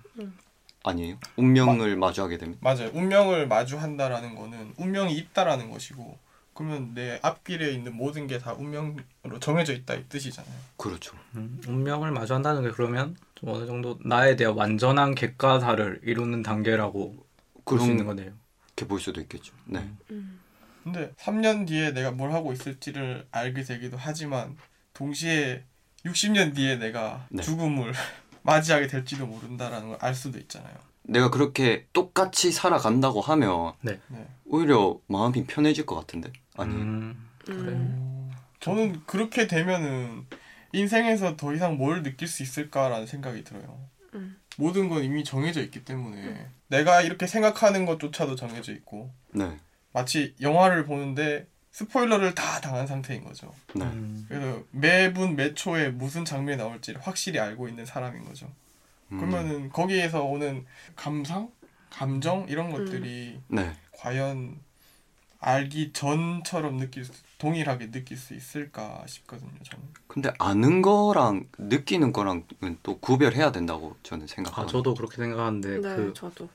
[0.85, 1.17] 아니에요?
[1.37, 2.57] 운명을 마주하게 되면.
[2.61, 2.91] 맞아요.
[2.95, 6.19] 운명을 마주한다라는 거는 운명이 있다라는 것이고
[6.59, 10.55] 그러면 내 앞길에 있는 모든 게 다 운명으로 정해져 있다 이 뜻이잖아요.
[10.77, 11.17] 그렇죠.
[11.37, 17.17] 음, 운명을 마주한다는 게 그러면 좀 어느 정도 나에 대한 완전한 객관화를 이루는 단계라고
[17.65, 18.33] 볼 수 있는 거네요.
[18.75, 19.55] 게볼 수도 있겠죠.
[19.67, 19.89] 네.
[20.11, 20.41] 음.
[20.83, 24.57] 근데 3년 뒤에 내가 뭘 하고 있을지를 알게 되기도 하지만
[24.95, 25.63] 동시에
[26.05, 27.43] 60년 뒤에 내가 네.
[27.43, 27.93] 죽음을
[28.43, 30.75] 맞이하게 될지도 모른다라는 걸 알 수도 있잖아요.
[31.09, 33.99] 내가 그렇게 똑같이 살아간다고 하면 네.
[34.09, 34.27] 네.
[34.45, 36.31] 오히려 마음이 편해질 것 같은데.
[36.57, 36.81] 아니에요?
[36.81, 37.73] 음, 그래.
[37.73, 38.31] 음.
[38.61, 40.27] 저는 그렇게 되면은
[40.73, 43.81] 인생에서 더 이상 뭘 느낄 수 있을까라는 생각이 들어요.
[44.15, 44.37] 음.
[44.59, 49.57] 모든 건 이미 정해져 있기 때문에 내가 이렇게 생각하는 것조차도 정해져 있고 네.
[49.93, 53.55] 마치 영화를 보는데 스포일러를 다 당한 상태인 거죠.
[53.75, 53.85] 네.
[53.85, 58.53] 음, 그래서 매분 매 초에 무슨 장면이 나올지 확실히 알고 있는 사람인 거죠.
[59.13, 59.19] 음.
[59.19, 61.51] 그러면은 거기에서 오는 감상,
[61.91, 63.73] 감정 이런 것들이 네.
[63.93, 64.61] 과연
[65.41, 69.53] 알기 전처럼 느낄 수, 동일하게 느낄 수 있을까 싶거든요.
[69.63, 69.87] 저는.
[70.09, 74.73] 근데 아는 거랑 느끼는 거랑은 또 구별해야 된다고 저는 아 생각합니다.
[74.73, 76.49] 저도 그렇게 생각하는데 네, 그 저도.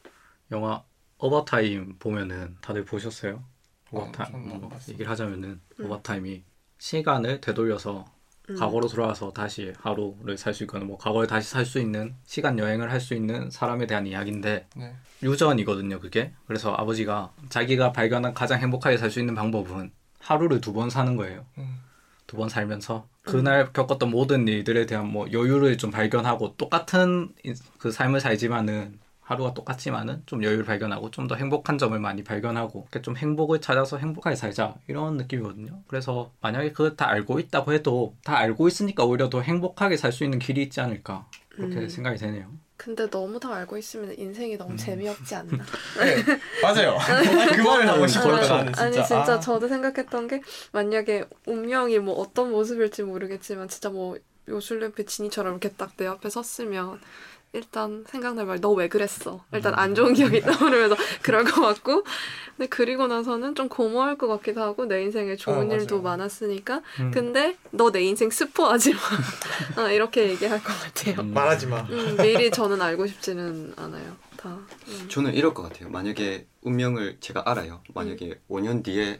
[0.52, 0.84] 영화
[1.18, 3.44] 어바타임 보면은 다들 보셨어요?
[3.92, 4.94] 어, 안뭐 봤어요.
[4.94, 5.86] 얘기를 하자면은 음.
[5.86, 6.44] 오버타임이
[6.80, 8.06] 시간을 되돌려서
[8.50, 8.56] 음.
[8.58, 12.92] 과거로 돌아와서 다시 하루를 살 수 있거나 뭐 과거에 다시 살 수 있는 시간 여행을
[12.92, 14.96] 할 수 있는 사람에 대한 이야기인데 네.
[15.24, 16.34] 유전이거든요, 그게.
[16.48, 21.46] 그래서 아버지가 자기가 발견한 가장 행복하게 살 수 있는 방법은 하루를 두 번 사는 거예요.
[21.58, 21.80] 음.
[22.28, 28.22] 두번 살면서 그날 겪었던 모든 일들에 대한 뭐 여유를 좀 발견하고 똑같은 인- 그 삶을
[28.22, 33.62] 살지만은 하루가 똑같지만은 좀 여유를 발견하고 좀 더 행복한 점을 많이 발견하고 이렇게 좀 행복을
[33.62, 35.82] 찾아서 행복하게 살자 이런 느낌이거든요.
[35.88, 40.24] 그래서 만약에 그걸 다 알고 있다고 해도 다 알고 있으니까 오히려 더 행복하게 살 수
[40.26, 41.90] 있는 길이 있지 않을까 그렇게 음.
[41.90, 42.52] 생각이 되네요.
[42.76, 45.52] 근데 너무 다 알고 있으면 인생이 너무 재미없지 않나?
[46.00, 46.24] 네,
[46.62, 46.98] 맞아요.
[47.56, 48.00] 그 말을 하고.
[48.02, 48.84] 나는 진짜.
[48.84, 50.42] 아니 진짜 아, 저도 생각했던 게
[50.74, 54.18] 만약에 운명이 뭐 어떤 모습일지 모르겠지만 진짜 뭐
[54.50, 57.00] 요술램프 지니처럼 이렇게 딱 내 앞에 섰으면
[57.64, 62.04] 일단 생각날 말 너 왜 그랬어 일단 안 좋은 기억이 떠오르면서 그럴 것 같고
[62.58, 66.02] 근데 그리고 나서는 좀 고마울 것 같기도 하고 내 인생에 좋은 아, 일도.
[66.02, 67.12] 많았으니까 음.
[67.12, 69.00] 근데 너 내 인생 스포하지 마
[69.84, 71.34] 어, 이렇게 얘기할 것 같아요 음.
[71.34, 71.82] 말하지 마.
[71.82, 74.50] 음, 미리 저는 알고 싶지는 않아요 다
[74.88, 75.06] 음.
[75.10, 75.90] 저는 이럴 것 같아요.
[75.90, 77.82] 만약에 운명을 제가 알아요.
[77.94, 79.20] 만약에 5년 뒤에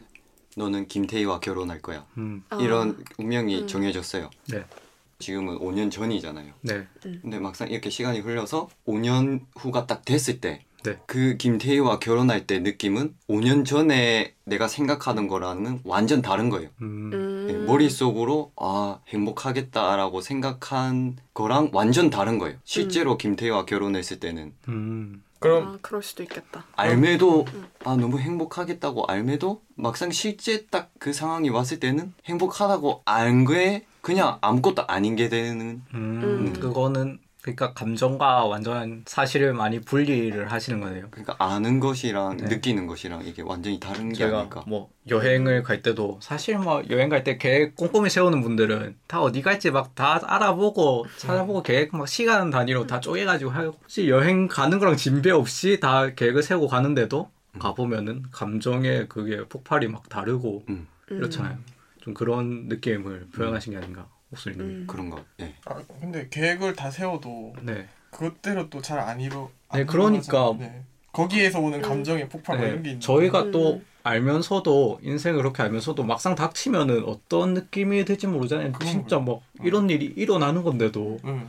[0.56, 2.04] 너는 김태희와 결혼할 거야.
[2.18, 2.42] 음.
[2.50, 3.66] 아, 이런 운명이 음.
[3.66, 4.28] 정해졌어요.
[4.48, 4.64] 네.
[5.18, 6.52] 지금은 5년 전이잖아요.
[6.62, 6.86] 네.
[7.00, 10.98] 근데 막상 이렇게 시간이 흘러서 5년 후가 딱 됐을 때, 네.
[11.06, 16.68] 그 김태희와 결혼할 때 느낌은 5년 전에 내가 생각하는 거랑은 완전 다른 거예요.
[16.82, 17.10] 음.
[17.14, 17.46] 음.
[17.48, 22.58] 예, 머릿속으로 아 행복하겠다라고 생각한 거랑 완전 다른 거예요.
[22.64, 25.22] 실제로 김태희와 결혼했을 때는 음.
[25.44, 27.66] 그럼 아 그럴 수도 있겠다 알매도 음.
[27.84, 34.38] 아 너무 행복하겠다고 알매도 막상 실제 딱 그 상황이 왔을 때는 행복하다고 안 거에 그냥
[34.40, 36.52] 아무것도 아닌 게 되는 음, 음.
[36.58, 41.08] 그거는 그러니까 감정과 완전 사실을 많이 분리를 하시는 거네요.
[41.10, 42.46] 그러니까 아는 것이랑 네.
[42.46, 44.64] 느끼는 것이랑 이게 완전히 다른 게 제가 아닐까.
[44.66, 49.42] 뭐 여행을 갈 때도 사실 뭐 여행 갈 때 계획 꼼꼼히 세우는 분들은 다 어디
[49.42, 54.78] 갈지 막 다 알아보고 찾아보고 계획 막 시간 단위로 다 쪼개가지고 하고 혹시 여행 가는
[54.78, 61.58] 거랑 진배 없이 다 계획을 세우고 가는데도 가보면은 감정의 그게 폭발이 막 다르고 음, 이렇잖아요.
[62.00, 64.60] 좀 그런 느낌을 표현하신 게 아닌가 옥수님.
[64.60, 64.84] 음.
[64.86, 65.24] 그런 거.
[65.40, 65.54] 예.
[65.66, 67.86] 아, 근데 계획을 다 세워도 네.
[68.10, 69.48] 그것대로 또 잘 안 이루.
[69.68, 70.54] 안 네, 그러니까.
[70.58, 70.82] 네.
[71.12, 71.82] 거기에서 오는 음.
[71.82, 73.06] 감정의 폭발 뭐 네, 이런 게 있는데.
[73.06, 73.86] 저희가 또 음.
[74.02, 78.72] 알면서도 인생을 그렇게 알면서도 막상 닥치면은 어떤 느낌이 들지 모르잖아요.
[78.84, 81.48] 진짜 막 이런 일이 일어나는 건데도 음.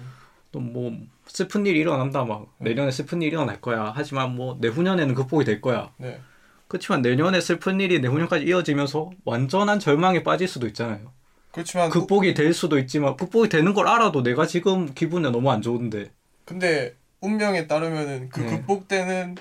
[0.52, 0.94] 또뭐
[1.28, 3.92] 슬픈 일이 일어난다 막 내년에 슬픈 일이 일어날 거야.
[3.94, 5.92] 하지만 뭐 내후년에는 극복이 될 거야.
[5.98, 6.22] 네.
[6.68, 11.12] 그렇지만 내년에 슬픈 일이 내후년까지 이어지면서 완전한 절망에 빠질 수도 있잖아요.
[11.56, 16.12] 그렇지만 극복이 될 수도 있지만 극복이 되는 걸 알아도 내가 지금 기분이 너무 안 좋은데
[16.44, 18.48] 근데 운명에 따르면은 그 네.
[18.48, 19.36] 극복되는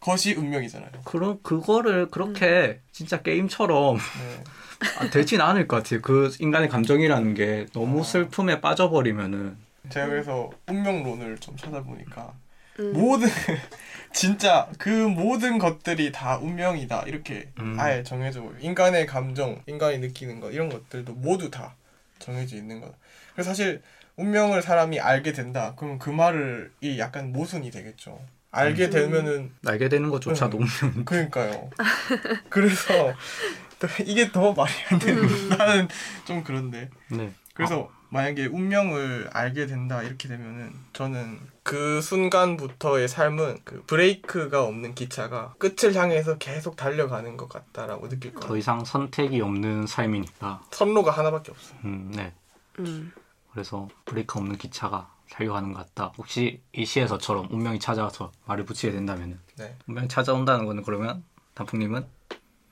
[0.00, 0.90] 것이 운명이잖아요.
[1.04, 4.44] 그런 그거를 그렇게 진짜 게임처럼 네.
[4.98, 6.00] 아, 되진 않을 것 같아요.
[6.02, 9.56] 그 인간의 감정이라는 게 너무 슬픔에 빠져버리면은
[9.88, 12.34] 제가 그래서 운명론을 좀 찾아보니까
[12.78, 12.92] 음.
[12.92, 13.28] 모든
[14.12, 17.76] 진짜 그 모든 것들이 다 운명이다 이렇게 음.
[17.78, 18.58] 아예 정해져 버려.
[18.60, 21.74] 인간의 감정, 인간이 느끼는 것 이런 것들도 모두 다
[22.18, 22.94] 정해져 있는 거다.
[23.32, 23.82] 그래서 사실
[24.16, 25.74] 운명을 사람이 알게 된다.
[25.76, 28.20] 그럼 그 말을 이 약간 모순이 되겠죠.
[28.50, 28.90] 알게 음.
[28.90, 30.66] 되면은 알게 되는 것조차도 음.
[30.82, 31.04] 운명.
[31.04, 31.70] 그러니까요.
[32.50, 33.14] 그래서
[33.78, 35.48] 또 이게 더 말이 안 되는 음.
[35.56, 35.88] 나는
[36.26, 37.32] 좀 그런데 네.
[37.54, 45.54] 그래서 만약에 운명을 알게 된다 이렇게 되면은 저는 그 순간부터의 삶은 그 브레이크가 없는 기차가
[45.58, 48.56] 끝을 향해서 계속 달려가는 것 같다라고 느낄 더 거예요.
[48.56, 50.62] 이상 선택이 없는 삶이니까.
[50.72, 51.74] 선로가 하나밖에 없어.
[51.84, 52.32] 음, 네.
[52.80, 53.12] 음.
[53.52, 56.12] 그래서 브레이크 없는 기차가 달려가는 것 같다.
[56.18, 59.76] 혹시 이 시에서처럼 운명이 찾아와서 말을 붙이게 된다면은 네.
[59.86, 61.22] 운명이 찾아온다는 거는 그러면
[61.54, 62.04] 단풍님은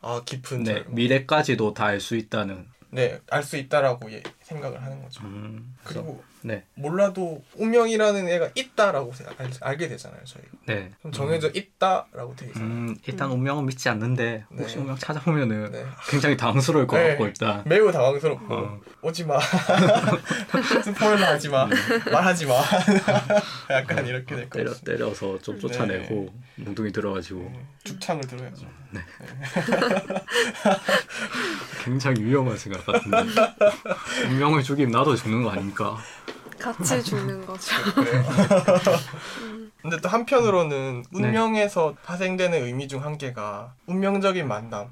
[0.02, 0.86] 아 깊은 네, 절.
[0.88, 2.66] 미래까지도 다 알 수 있다는.
[2.90, 5.22] 네, 알 수 있다라고 예, 생각을 하는 거죠.
[5.24, 10.48] 음, 그리고 네, 몰라도 운명이라는 애가 있다라고 생각, 알, 알게 되잖아요, 저희가.
[10.66, 10.90] 네.
[11.00, 12.64] 그럼 정해져 있다라고 돼 있어요.
[12.64, 14.80] 음, 일단 운명은 믿지 않는데 혹시 네.
[14.80, 15.84] 운명 찾아보면은 네.
[16.08, 17.08] 굉장히 당황스러울 것 네.
[17.10, 17.62] 같고 일단.
[17.66, 18.80] 매우 당황스럽고 어.
[19.02, 19.38] 오지 마
[20.84, 21.68] 스포일러 하지 마
[22.10, 22.54] 말하지 마
[23.70, 24.92] 약간 이렇게 될것 때려 같습니다.
[24.92, 27.66] 때려서 좀 쫓아내고 몽둥이 들어가지고 네.
[27.84, 28.66] 죽창을 들어야죠.
[31.84, 33.18] 굉장히 위험한 생각 같은데
[34.28, 35.98] 운명을 죽이면 나도 죽는 거 아닙니까?
[36.60, 37.74] 같이 죽는 거죠.
[37.94, 38.24] 그래요.
[39.82, 41.18] 근데 또 한편으로는 네.
[41.18, 44.88] 운명에서 파생되는 의미 중 한 개가 운명적인 만남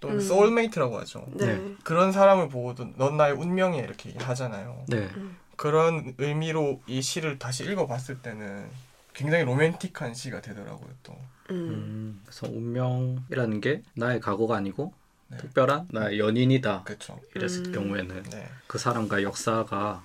[0.00, 0.20] 또는 음.
[0.20, 1.24] soulmate라고 하죠.
[1.34, 1.46] 네.
[1.46, 1.74] 네.
[1.84, 4.84] 그런 사람을 보고도 넌 나의 운명이야 이렇게 하잖아요.
[4.88, 5.08] 네.
[5.56, 8.68] 그런 의미로 이 시를 다시 읽어봤을 때는
[9.14, 11.12] 굉장히 로맨틱한 시가 되더라고요 또.
[11.50, 11.54] 음.
[11.56, 14.92] 음, 그래서 운명이라는 게 나의 각오가 아니고
[15.28, 15.36] 네.
[15.36, 17.20] 특별한 나 연인이다 그렇죠.
[17.36, 17.72] 이랬을 음.
[17.72, 18.48] 경우에는 네.
[18.66, 20.02] 그 사람과 역사가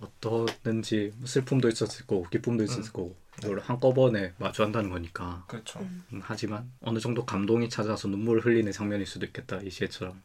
[0.00, 2.92] 어떠는지 슬픔도 있었을 거고 기쁨도 있었을 음.
[2.92, 5.78] 거고 이걸 한꺼번에 마주한다는 거니까 그렇죠.
[5.80, 6.04] 음.
[6.12, 10.20] 음, 하지만 어느 정도 감동이 찾아서 눈물을 흘리는 장면일 수도 있겠다 이 시에처럼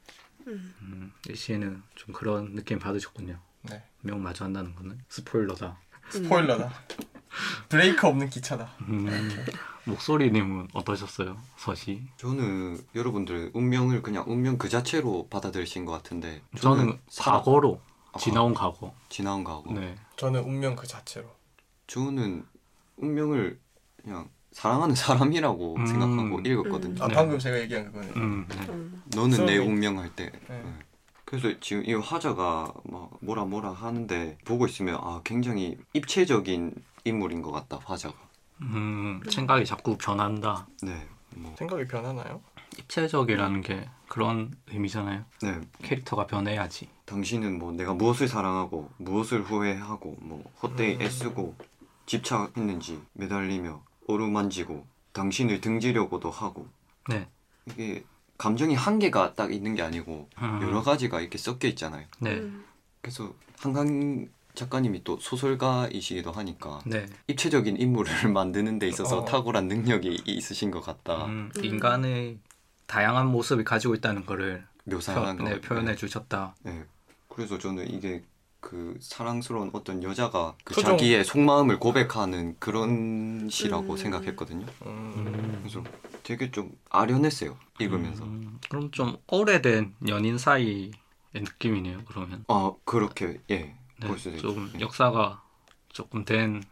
[0.47, 0.73] 음.
[0.82, 3.84] 음, 이 시에는 좀 그런 느낌 받으셨군요 네.
[4.01, 6.71] 명 마주한다는 거는 스포일러다 스포일러다.
[7.67, 8.76] 브레이크 없는 기차다.
[8.88, 9.09] 음,
[9.86, 12.01] 목소리님은 어떠셨어요 서시?
[12.17, 18.53] 저는 여러분들 운명을 그냥 운명 그 자체로 받아들이신 것 같은데 저는 사랑- 과거로 아, 지나온
[18.53, 21.28] 과거 지나온 거하고 네 저는 운명 그 자체로.
[21.88, 22.45] 저는
[22.97, 23.59] 운명을
[24.01, 25.86] 그냥 사랑하는 사람이라고 음.
[25.86, 27.03] 생각하고 읽었거든요.
[27.03, 27.13] 아 네.
[27.13, 28.07] 방금 제가 얘기한 그거네.
[28.16, 28.55] 음, 네.
[28.70, 29.03] 음.
[29.16, 29.57] 너는 내.
[29.57, 30.32] 운명 할 때.
[30.47, 30.61] 네.
[30.61, 30.74] 네.
[31.26, 37.51] 그래서 지금 이 화자가 막 뭐라 뭐라 하는데 보고 있으면 아 굉장히 입체적인 인물인 것
[37.51, 38.16] 같다 화자가.
[38.61, 41.05] 음, 생각이 자꾸 변한다 네.
[41.36, 42.41] 뭐 생각이 변하나요?
[42.80, 45.59] 입체적이라는 게 그런 의미잖아요 네.
[45.84, 51.01] 캐릭터가 변해야지 당신은 뭐 내가 무엇을 사랑하고 무엇을 후회하고 뭐 헛되이 음.
[51.01, 51.56] 애쓰고
[52.06, 56.68] 집착했는지 매달리며 어루만지고 당신을 등지려고도 하고
[57.10, 57.28] 네.
[57.68, 58.03] 이게
[58.38, 60.60] 감정이 한 개가 딱 있는 게 아니고 음.
[60.62, 62.06] 여러 가지가 이렇게 섞여 있잖아요.
[62.20, 62.34] 네.
[62.34, 62.66] 음.
[63.01, 67.06] 그래서 한강 작가님이 또 소설가이시기도 하니까 네.
[67.28, 69.26] 입체적인 인물을 만드는 데 있어서 어.
[69.26, 71.26] 탁월한 능력이 있으신 것 같다.
[71.26, 71.64] 음, 음.
[71.66, 72.39] 인간의
[72.88, 75.49] 다양한 모습이 가지고 있다는 거를 묘사한 표, 거.
[75.49, 76.56] 네, 표현해 주셨다.
[76.64, 76.86] 네.
[77.36, 78.23] 그래서 저는 이게
[78.61, 80.91] 그 사랑스러운 어떤 여자가 그 토종.
[80.91, 83.97] 자기의 속마음을 고백하는 그런 시라고 음.
[83.97, 84.65] 생각했거든요.
[84.86, 85.13] 음.
[85.17, 85.59] 음.
[85.59, 85.83] 그래서
[86.23, 87.57] 되게 좀 아련했어요.
[87.79, 88.23] 읽으면서.
[88.23, 90.91] 음, 그럼 좀 오래된 연인 사이의
[91.33, 92.03] 느낌이네요.
[92.07, 93.75] 그러면 아 그렇게 예.
[93.99, 94.55] 네, 좀 있죠.
[94.75, 94.79] 예.
[94.79, 95.43] 역사가
[95.89, 96.63] 조금 된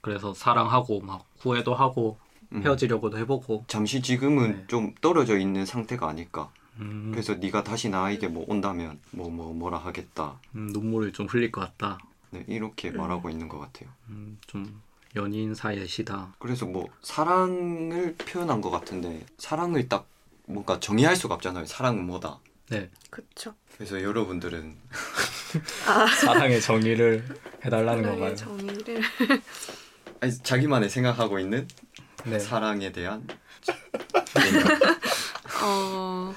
[0.00, 2.18] 그래서 사랑하고 막 후회도 하고
[2.52, 2.62] 음.
[2.64, 3.64] 헤어지려고도 해보고.
[3.68, 4.64] 잠시 지금은 네.
[4.66, 6.50] 좀 떨어져 있는 상태가 아닐까.
[6.80, 10.38] 음, 그래서 네가 다시 나에게 뭐 온다면 뭐 뭐 뭐, 라 하겠다.
[10.54, 11.98] 음, 눈물을 좀 흘릴 것 같다.
[12.30, 12.96] 네, 이렇게 음.
[12.96, 13.88] 말하고 있는 것 같아요.
[14.08, 14.80] 음, 좀
[15.16, 16.34] 연인 사이의 시다.
[16.38, 20.06] 그래서 뭐 사랑을 표현한 것 같은데 사랑을 딱
[20.46, 21.64] 뭔가 정의할 수가 없잖아요.
[21.66, 22.38] 사랑은 뭐다.
[22.70, 23.54] 네, 그쵸.
[23.74, 24.76] 그래서 여러분들은
[26.20, 27.24] 사랑의 정의를
[27.64, 28.36] 해달라는 건가요?
[28.36, 29.00] 사랑의 정의를
[30.20, 31.66] 아니, 자기만의 생각하고 있는
[32.24, 32.38] 네.
[32.38, 33.26] 사랑에 대한
[35.62, 36.34] 어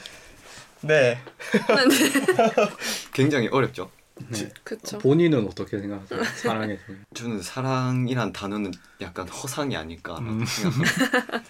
[0.81, 1.19] 네.
[3.13, 3.89] 굉장히 어렵죠.
[4.29, 4.49] 네.
[4.63, 4.99] 그쵸.
[4.99, 6.23] 본인은 어떻게 생각하세요?
[6.35, 7.01] 사랑의 정의.
[7.13, 8.71] 저는 사랑이란 단어는
[9.01, 10.45] 약간 허상이 아닐까 음.
[10.45, 11.41] 생각합니다.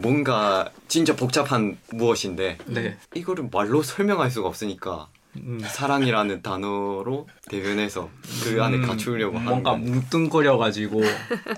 [0.00, 2.96] 뭔가 진짜 복잡한 무엇인데 네.
[3.14, 8.10] 이거를 말로 설명할 수가 없으니까 음, 사랑이라는 단어로 대변해서
[8.42, 9.76] 그 안에 음, 갖추려고 하는 뭔가 거.
[9.76, 11.02] 뭉뚱거려 가지고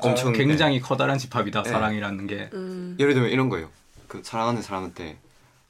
[0.02, 1.70] 엄청, 굉장히 커다란 집합이다 네.
[1.70, 2.96] 사랑이라는 게 음.
[2.98, 3.70] 예를 들면 이런 거예요.
[4.08, 5.18] 그 사랑하는 사람한테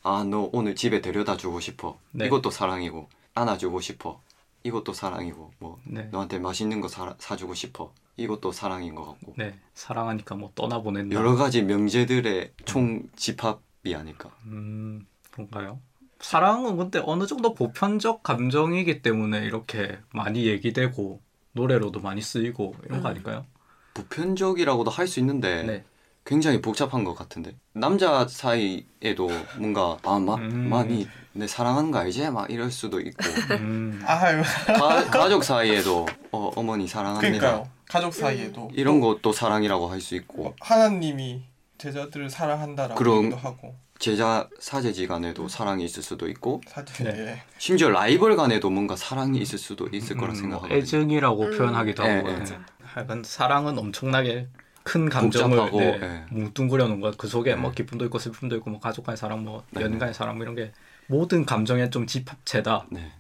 [0.09, 1.99] 아 너 오늘 집에 데려다 주고 싶어.
[2.13, 2.27] 네.
[2.27, 4.21] 이것도 사랑이고 안아주고 싶어.
[4.65, 6.09] 이것도 사랑이고 뭐 네.
[6.11, 7.93] 너한테 맛있는 거 사, 사주고 싶어.
[8.17, 14.31] 이것도 사랑인 것 같고 네 사랑하니까 뭐 떠나보낸다 여러 가지 명제들의 총 집합이 아닐까.
[14.47, 15.07] 음
[15.37, 15.81] 뭔가요?
[16.21, 21.21] 사랑은 근데 어느 정도 보편적 감정이기 때문에 이렇게 많이 얘기되고
[21.53, 23.11] 노래로도 많이 쓰이고 이런 거 음.
[23.11, 23.47] 아닐까요?
[23.95, 25.85] 보편적이라고도 할 수 있는데 네.
[26.29, 30.69] 굉장히 복잡한 것 같은데 남자 사이에도 뭔가 아 마, 음.
[30.69, 32.29] 많이 내 사랑하는 거 알지?
[32.31, 34.43] 막 이럴 수도 있고 음, 아유.
[34.67, 37.39] 가, 가족 사이에도 어, 어머니 사랑합니다.
[37.39, 37.71] 그러니까요.
[37.89, 41.45] 가족 사이에도 이런 것도 사랑이라고 할 수 있고 뭐 하나님이
[41.79, 47.19] 제자들을 사랑한다라고 얘기도 하고 제자 사제지 간에도 사랑이 있을 수도 있고 사실 네.
[47.21, 47.43] 예.
[47.57, 50.79] 심지어 라이벌 간에도 뭔가 사랑이 있을 수도 있을 거라 음, 뭐 생각하거든요.
[50.79, 51.57] 애증이라고 음.
[51.57, 52.45] 표현하기도 네, 하고 네.
[52.45, 52.59] 네.
[52.85, 54.49] 하여간 사랑은 엄청나게
[54.85, 56.25] 큰 감정을 복잡하고, 네, 네.
[56.31, 57.19] 뭉뚱그려 놓은 것.
[57.19, 57.75] 그 속에 뭐 네.
[57.77, 60.55] 기쁨도 있고 슬픔도 있고 뭐 가족 간의 사랑, 뭐 네, 연인 간의 사랑 뭐 이런
[60.55, 60.73] 게
[61.07, 62.87] 모든 감정의 좀 집합체다.
[62.91, 63.13] 네.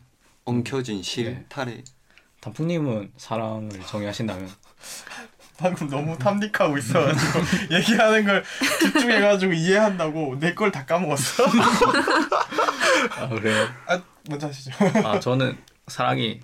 [0.45, 1.85] 엉켜진 실 네.
[2.41, 4.49] 단풍님은 사랑을 정의하신다면
[5.59, 7.41] 방금 너무 탐닉하고 있어가지고
[7.75, 8.45] 얘기하는 걸
[8.81, 11.45] 집중해가지고 이해한다고 내 걸 다 까먹었어.
[13.19, 13.69] 아 그래요?
[13.87, 14.01] 아
[14.31, 14.71] 먼저 하시죠.
[15.05, 16.41] 아 저는 사랑이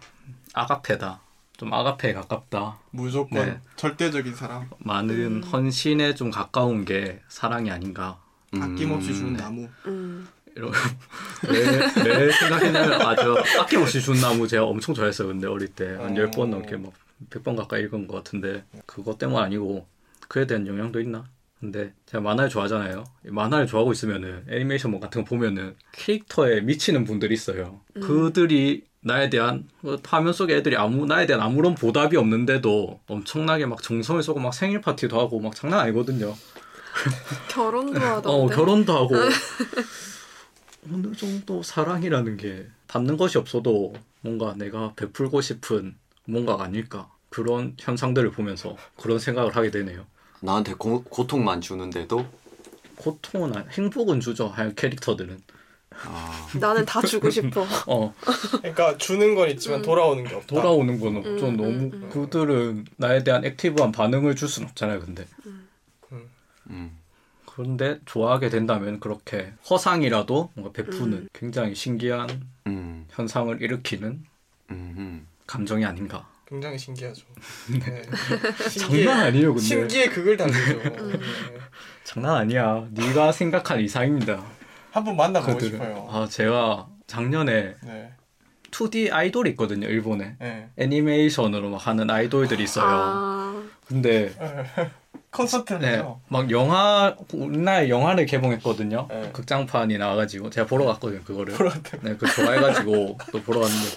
[0.52, 1.20] 아가페다.
[1.56, 2.78] 좀 아가페에 가깝다.
[2.90, 3.60] 무조건 네.
[3.76, 4.68] 절대적인 사랑.
[4.78, 5.42] 많은 음.
[5.42, 8.20] 헌신에 좀 가까운 게 사랑이 아닌가.
[8.54, 9.42] 음, 아낌없이 주는 네.
[9.42, 9.68] 나무.
[9.86, 10.26] 음.
[10.56, 10.72] 이런
[11.48, 15.28] 왜, 왜 생각했냐면 아주 아낌없이 준 나무 제가 엄청 좋아했어요.
[15.28, 16.14] 근데 어릴 때한 어.
[16.14, 16.92] 10번 넘게 막
[17.30, 19.86] 100번 가까이 읽은 것 같은데 그것 때문 아니고
[20.28, 21.24] 그에 대한 영향도 있나?
[21.58, 23.04] 근데 제가 만화를 좋아하잖아요.
[23.26, 27.80] 이 만화를 좋아하고 있으면은 애니메이션 뭐 같은 거 보면은 캐릭터에 미치는 분들이 있어요.
[27.96, 28.00] 음.
[28.00, 33.82] 그들이 나에 대한 뭐 화면 속에 애들이 아무 나에 대한 아무런 보답이 없는데도 엄청나게 막
[33.82, 36.34] 정성을 쏘고 막 생일 파티도 하고 막 장난 아니거든요.
[37.50, 38.28] 결혼도 하던데.
[38.30, 39.14] 어 결혼도 하고
[40.90, 45.96] 어느 정도 사랑이라는 게 받는 것이 없어도 뭔가 내가 베풀고 싶은
[46.26, 50.06] 뭔가가 아닐까 그런 현상들을 보면서 그런 생각을 하게 되네요.
[50.40, 52.24] 나한테 고, 고통만 주는데도
[52.96, 54.46] 고통은 아니- 행복은 주죠.
[54.48, 55.42] 하얀 캐릭터들은.
[56.06, 57.64] 아, 나는 다 주고 싶어.
[57.86, 58.14] 어
[58.58, 59.82] 그러니까 주는 건 있지만 음.
[59.82, 60.54] 돌아오는 게 없다.
[60.54, 62.10] 돌아오는 거는 음, 좀 음, 너무 음.
[62.12, 65.00] 그들은 나에 대한 액티브한 반응을 줄 수는 없잖아요.
[65.00, 65.26] 근데
[66.70, 66.98] 음,
[67.46, 71.28] 그런데 좋아하게 된다면 그렇게 허상이라도 뭔가 베푸는 음.
[71.32, 74.24] 굉장히 신기한 음, 현상을 일으키는
[74.70, 75.26] 음, 음.
[75.46, 76.26] 감정이 아닌가.
[76.46, 77.24] 굉장히 신기하죠.
[77.70, 78.02] 네.
[78.78, 79.66] 장난 아니에요, 근데.
[79.66, 80.72] 신기해 그걸 달리죠.
[80.72, 81.12] 음.
[81.12, 81.18] 네.
[82.04, 82.86] 장난 아니야.
[82.90, 84.44] 네가 생각한 이상입니다.
[84.94, 85.72] 한번 만나보고 그들은.
[85.72, 86.08] 싶어요.
[86.08, 88.12] 아 제가 작년에 네.
[88.70, 89.88] 2D 아이돌이 있거든요.
[89.88, 90.68] 일본에 네.
[90.76, 92.86] 애니메이션으로 막 하는 아이돌들이 있어요.
[92.86, 94.32] 아, 근데
[95.30, 96.20] 콘서트를 네, 해요.
[96.28, 99.08] 막 영화 우리나라에 영화를 개봉했거든요.
[99.10, 99.30] 네.
[99.32, 101.22] 극장판이 나와가지고 제가 보러 갔거든요.
[101.24, 101.54] 그거를.
[101.54, 102.00] 보러 갔대요.
[102.04, 103.88] 네, 그 좋아해가지고 또 보러 갔는데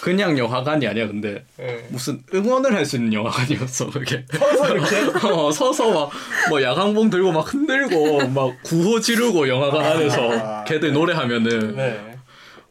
[0.00, 1.06] 그냥 영화관이 아니야.
[1.06, 1.86] 근데 네.
[1.90, 3.90] 무슨 응원을 할 수 있는 영화관이었어.
[3.90, 4.24] 그게.
[4.32, 4.96] 서서 이렇게
[5.28, 6.10] 어, 서서 막
[6.48, 10.94] 뭐 야광봉 들고 막 흔들고 막 구호 지르고 영화관 안에서 아, 걔들 네.
[10.94, 12.16] 노래하면은 네.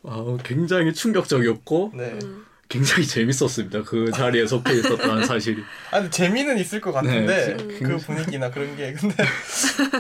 [0.04, 2.18] 아, 굉장히 충격적이었고 네.
[2.24, 2.46] 음.
[2.70, 3.84] 굉장히 재밌었습니다.
[3.84, 5.62] 그 자리에 속해 있었다는 사실이.
[5.92, 9.16] 아 근데 재미는 있을 것 같은데 네, 그 분위기나 그런 게 근데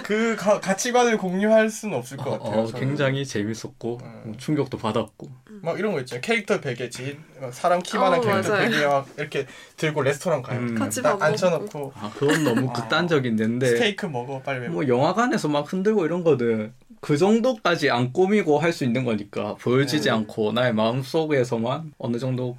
[0.03, 2.61] 그 가, 가치관을 공유할 수는 없을 것 어, 같아요.
[2.61, 2.79] 어, 저는.
[2.87, 4.21] 굉장히 재밌었고 음.
[4.25, 5.29] 뭐 충격도 받았고.
[5.61, 6.21] 막 이런 거 있잖아요.
[6.21, 8.69] 캐릭터 베개 지막 사람 키만한 어, 캐릭터 맞아요.
[8.69, 9.47] 베개 막 이렇게
[9.77, 10.59] 들고 레스토랑 가요.
[10.59, 10.75] 음.
[10.75, 12.73] 같이 딱밥 앉혀놓고 아 그건 너무 아.
[12.73, 18.59] 극단적인 데인데 스테이크 먹어 빨리 왜뭐 영화관에서 막 흔들고 이런 거는 그 정도까지 안 꾸미고
[18.59, 20.11] 할 수 있는 거니까 보여지지 네.
[20.11, 22.56] 않고 나의 마음 속에서만 어느 정도 군-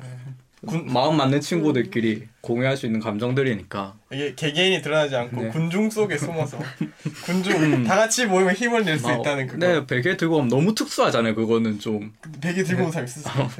[0.63, 5.49] 마음 맞는 친구들끼리 공유할 수 있는 감정들이니까 이게 개개인이 드러나지 않고 네.
[5.51, 6.59] 군중 속에 숨어서
[7.25, 7.85] 군중 음.
[7.85, 9.67] 다 같이 모이면 힘을 낼수 막, 있다는 그거.
[9.67, 13.53] 네 베개 들고 오면 너무 특수하잖아요 그거는 좀 베개 들고 있을 수 같아.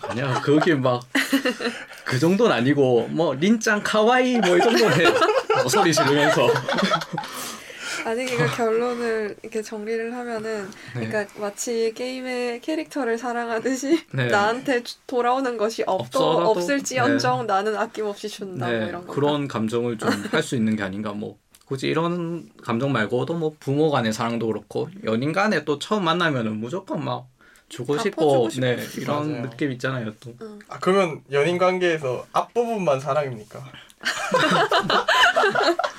[0.08, 6.48] 아니야 거기 막그 정도는 아니고 뭐 린짱 카와이 뭐 이 정도는 해뭐 소리 지르면서
[8.04, 11.06] 아니 그러니까 결론을 이렇게 정리를 하면은 네.
[11.08, 14.26] 그러니까 마치 게임의 캐릭터를 사랑하듯이 네.
[14.30, 19.12] 나한테 주- 돌아오는 것이 없어라도, 없을지언정 나는 아낌없이 준다 뭐 네, 이런 거.
[19.12, 23.90] 그런 감정을 좀 할 수 있는 게 아닌가 뭐 굳이 이런 감정 말고도 뭐 부모
[23.90, 27.26] 간의 사랑도 그렇고 연인 간에 또 처음 만나면은 무조건 막
[27.70, 28.66] 주고 다 싶고 싶고.
[28.66, 29.42] 네 이런 맞아요.
[29.50, 33.64] 느낌 있잖아요 또아 그러면 연인 관계에서 앞 부분만 사랑입니까?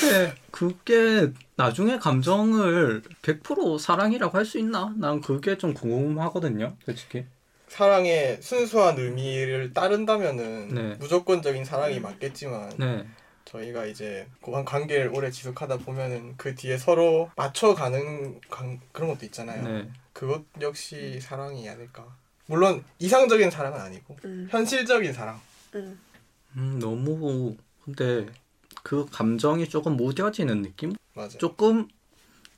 [0.00, 4.94] 근데 그게 나중에 감정을 100% 사랑이라고 할 수 있나?
[4.96, 7.24] 난 그게 좀 궁금하거든요 솔직히
[7.68, 10.94] 사랑의 순수한 의미를 따른다면은 네.
[10.98, 13.06] 무조건적인 사랑이 맞겠지만 네
[13.44, 19.62] 저희가 이제 고한 관계를 오래 지속하다 보면은 그 뒤에 서로 맞춰가는 관- 그런 것도 있잖아요.
[19.66, 19.88] 네.
[20.12, 22.06] 그것 역시 사랑이 아닐까.
[22.46, 25.40] 물론 이상적인 사랑은 아니고 음, 현실적인 사랑.
[25.74, 25.98] 음.
[26.56, 28.26] 음, 너무 근데
[28.88, 30.94] 그 감정이 조금 무뎌지는 느낌?
[31.12, 31.36] 맞아.
[31.36, 31.88] 조금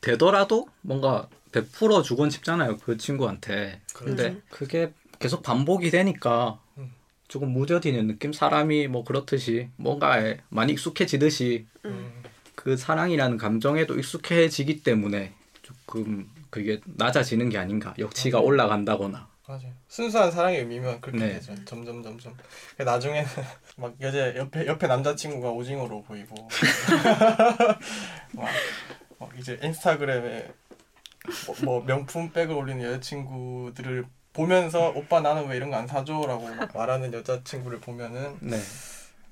[0.01, 4.43] 되더라도 뭔가 100% 주곤 싶잖아요 그 친구한테 근데 음.
[4.49, 6.93] 그게 계속 반복이 되니까 음.
[7.27, 12.23] 조금 무뎌지는 느낌 사람이 뭐 그렇듯이 뭔가에 많이 익숙해지듯이 음.
[12.55, 18.39] 그 사랑이라는 감정에도 익숙해지기 때문에 조금 그게 낮아지는 게 아닌가 역치가.
[18.39, 19.73] 올라간다거나 맞아요.
[19.89, 21.33] 순수한 사랑의 의미면 그렇게 네.
[21.35, 21.55] 되죠.
[21.65, 22.37] 점점 점점.
[22.77, 23.29] 그 나중에는
[23.77, 26.35] 막 여자 옆에 옆에 남자친구가 오징어로 보이고
[28.33, 28.49] 막,
[29.19, 30.49] 막 이제 인스타그램에
[31.47, 36.71] 뭐, 뭐 명품 백을 올리는 여자친구들을 보면서 오빠 나는 왜 이런 거 안 사줘라고 막
[36.75, 38.57] 말하는 여자친구를 보면은 네.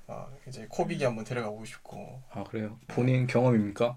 [0.07, 3.95] 아, 이제 코빅이 한번 데려가고 싶고 아 그래요 본인 경험입니까?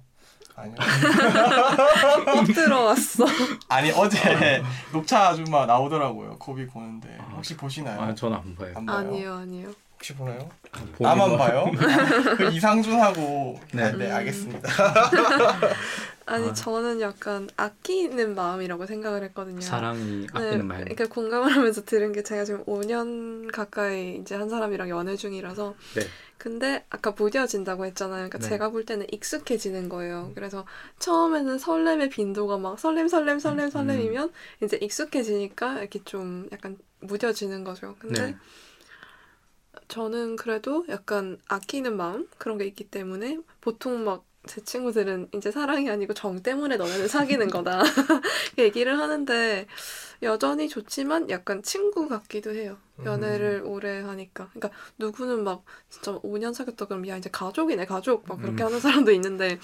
[0.54, 0.76] 아니요
[2.32, 3.24] 꼭 들어왔어.
[3.68, 4.62] 아니 어제
[4.92, 8.00] 녹차 아줌마 나오더라고요 코빅 보는데 아, 혹시 보시나요?
[8.00, 8.96] 아 저는 안 봐요 안 봐요?
[8.98, 9.68] 아니요 아니요.
[9.94, 10.48] 혹시 보나요?
[10.72, 11.70] 본인만- 나만 봐요?
[11.78, 13.92] 아, 그 이상준하고 네.
[13.92, 14.14] 네, 음.
[14.14, 14.68] 알겠습니다.
[16.26, 16.52] 아니 아.
[16.52, 19.60] 저는 약간 아끼는 마음이라고 생각을 했거든요.
[19.60, 24.88] 사랑이 아끼는 말 그러니까 공감을 하면서 들은 게 제가 지금 5년 가까이 이제 한 사람이랑
[24.88, 26.02] 연애 중이라서 네.
[26.42, 28.28] 근데 아까 무뎌진다고 했잖아요.
[28.28, 28.48] 그러니까 네.
[28.48, 30.32] 제가 볼 때는 익숙해지는 거예요.
[30.34, 30.66] 그래서
[30.98, 37.94] 처음에는 설렘의 빈도가 막 설렘 설렘 설렘 설렘이면 이제 익숙해지니까 이렇게 좀 약간 무뎌지는 거죠.
[38.00, 38.36] 근데 네.
[39.86, 45.88] 저는 그래도 약간 아끼는 마음 그런 게 있기 때문에 보통 막 제 친구들은 이제 사랑이
[45.88, 47.82] 아니고 정 때문에 너네는 사귀는 거다
[48.58, 49.66] 얘기를 하는데
[50.22, 52.76] 여전히 좋지만 약간 친구 같기도 해요.
[53.04, 54.48] 연애를 오래 하니까.
[54.52, 58.66] 그러니까 누구는 막 진짜 5년 사귀었다 그러면 야 이제 가족이네 가족 막 그렇게 음.
[58.66, 59.58] 하는 사람도 있는데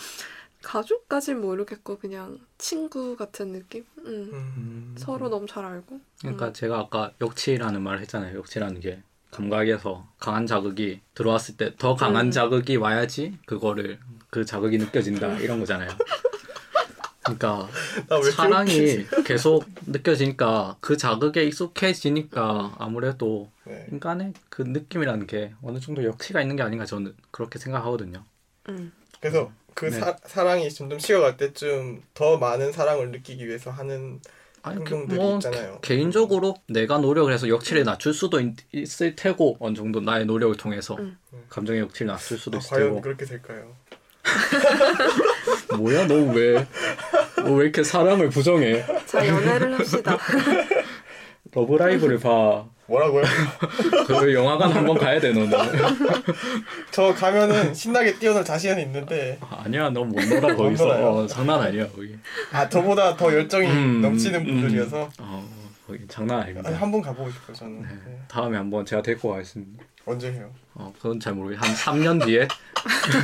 [0.63, 3.85] 가족까진 모르겠고 그냥 친구 같은 느낌?
[3.99, 4.31] 음.
[4.33, 4.95] 음.
[4.99, 6.01] 서로 너무 잘 알고.
[6.21, 6.53] 그러니까 음.
[6.53, 8.37] 제가 아까 역치라는 말을 했잖아요.
[8.39, 12.31] 역치라는 게 감각에서 강한 자극이 들어왔을 때 더 강한 음.
[12.33, 14.01] 자극이 와야지 그거를
[14.31, 15.91] 그 자극이 느껴진다 이런 거잖아요.
[17.37, 17.69] 그러니까
[18.35, 23.87] 사랑이 계속 느껴지니까 그 자극에 익숙해지니까 아무래도 네.
[23.93, 28.25] 인간의 그 느낌이라는 게 어느 정도 역치가 있는 게 아닌가 저는 그렇게 생각하거든요.
[28.69, 28.93] 음.
[29.21, 29.99] 그래서 그 네.
[29.99, 34.21] 사, 사랑이 점점 식어갈 때쯤 더 많은 사랑을 느끼기 위해서 하는
[34.63, 35.79] 아니 그 행동들이 뭐 있잖아요.
[35.83, 40.97] 개인적으로 내가 노력을 해서 역치를 낮출 수도 있, 있을 테고 어느 정도 나의 노력을 통해서
[40.97, 41.17] 음.
[41.49, 43.77] 감정의 역치를 낮출 수도 아, 있을 과연 테고 그렇게 될까요?
[45.79, 46.67] 뭐야 너 왜
[47.45, 50.17] 너왜 이렇게 사랑을 부정해 자 연애를 합시다.
[51.53, 52.67] 러브라이브를 봐.
[52.87, 53.23] 뭐라고요?
[54.07, 55.51] 그 영화관 한번 가야 돼 너는.
[56.91, 60.89] 저 가면은 신나게 뛰어놀 자신은 있는데 아니야 너 못 놀아 못 거기서.
[60.89, 62.17] 어, 장난 아니야 거기.
[62.53, 65.49] 아 저보다 더 열정이 음, 넘치는 음, 분들이어서 어
[65.87, 66.71] 거기 장난 아닙니다.
[66.75, 67.83] 한번 가보고 싶어요 저는.
[67.83, 67.89] 네.
[68.07, 68.19] 네.
[68.29, 69.85] 다음에 한번 제가 데리고 가겠습니다.
[70.07, 70.51] 언제 해요?
[70.75, 71.63] 어 그건 잘 모르겠.
[71.63, 72.49] 한 3년 뒤에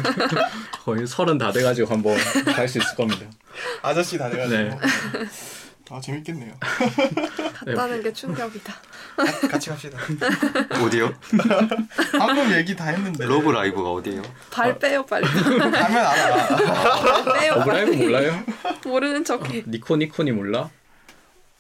[0.85, 2.17] 거의 서른 다 돼가지고 한번
[2.55, 3.25] 갈 수 있을 겁니다.
[3.83, 4.61] 아저씨 다 돼가지고.
[4.61, 4.79] 네.
[5.91, 6.55] 아 재밌겠네요.
[7.67, 8.73] 갔다는 게 충격이다.
[9.17, 9.99] 가- 같이 갑시다.
[10.83, 11.13] 어디요?
[12.19, 13.27] 방금 얘기 다 했는데.
[13.27, 14.23] 러브 라이브가 어디예요?
[14.51, 15.27] 발 빼요 빨리.
[15.27, 16.47] 가면 알아.
[16.57, 17.97] 발 빼요 러브 라이브 빨리.
[18.05, 18.43] 몰라요?
[18.87, 19.65] 모르는 척해.
[19.69, 20.71] にっこにっこにー 몰라?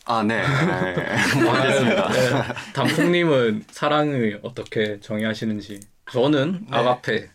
[0.06, 0.42] 아, 네.
[0.42, 1.06] 네.
[1.48, 2.08] 알겠습니다.
[2.12, 2.42] 네.
[2.74, 5.80] 단풍님은 사랑을 어떻게 정의하시는지.
[6.10, 6.76] 저는 네.
[6.76, 7.28] 아가페.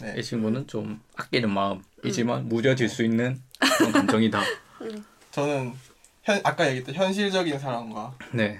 [0.00, 0.14] 네.
[0.18, 3.40] 이 친구는 좀 아끼는 마음이지만 무뎌질 수 있는
[3.78, 4.40] 그런 감정이다.
[5.30, 5.74] 저는
[6.22, 8.58] 현, 아까 얘기했던 현실적인 사랑과 네.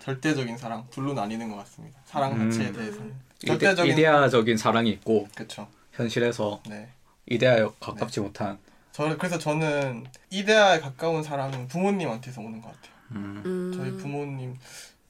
[0.00, 1.98] 절대적인 사랑 둘로 나뉘는 것 같습니다.
[2.04, 2.50] 사랑 음.
[2.50, 5.68] 자체에 대해서는 이데, 절대적인 이데아적인 사랑이 있고 그렇죠.
[5.92, 6.88] 현실에서 네.
[7.26, 8.58] 이데아에 가깝지 못한.
[8.92, 12.92] 저 그래서 저는 이데아에 가까운 사랑은 부모님한테서 오는 것 같아요.
[13.12, 13.42] 음.
[13.44, 13.72] 음.
[13.74, 14.56] 저희 부모님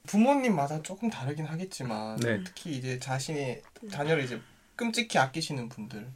[0.07, 2.41] 부모님마다 조금 다르긴 하겠지만 네.
[2.43, 4.41] 특히 이제 자신의 자녀를 이제
[4.75, 6.07] 끔찍히 아끼시는 분들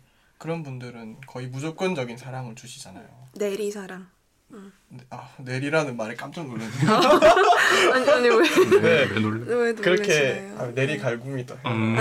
[0.41, 3.05] 그런 분들은 거의 무조건적인 사랑을 주시잖아요.
[3.35, 4.09] 내리 사랑.
[4.49, 6.89] 근데, 아 내리라는 말에 깜짝 놀랐네요.
[7.93, 8.81] 아니 아니 왜?
[8.81, 9.13] 네.
[9.13, 9.53] 왜 놀래?
[9.53, 10.51] 왜 그렇게?
[10.57, 11.55] 아, 내리 갈굼이다.
[11.67, 11.95] 음.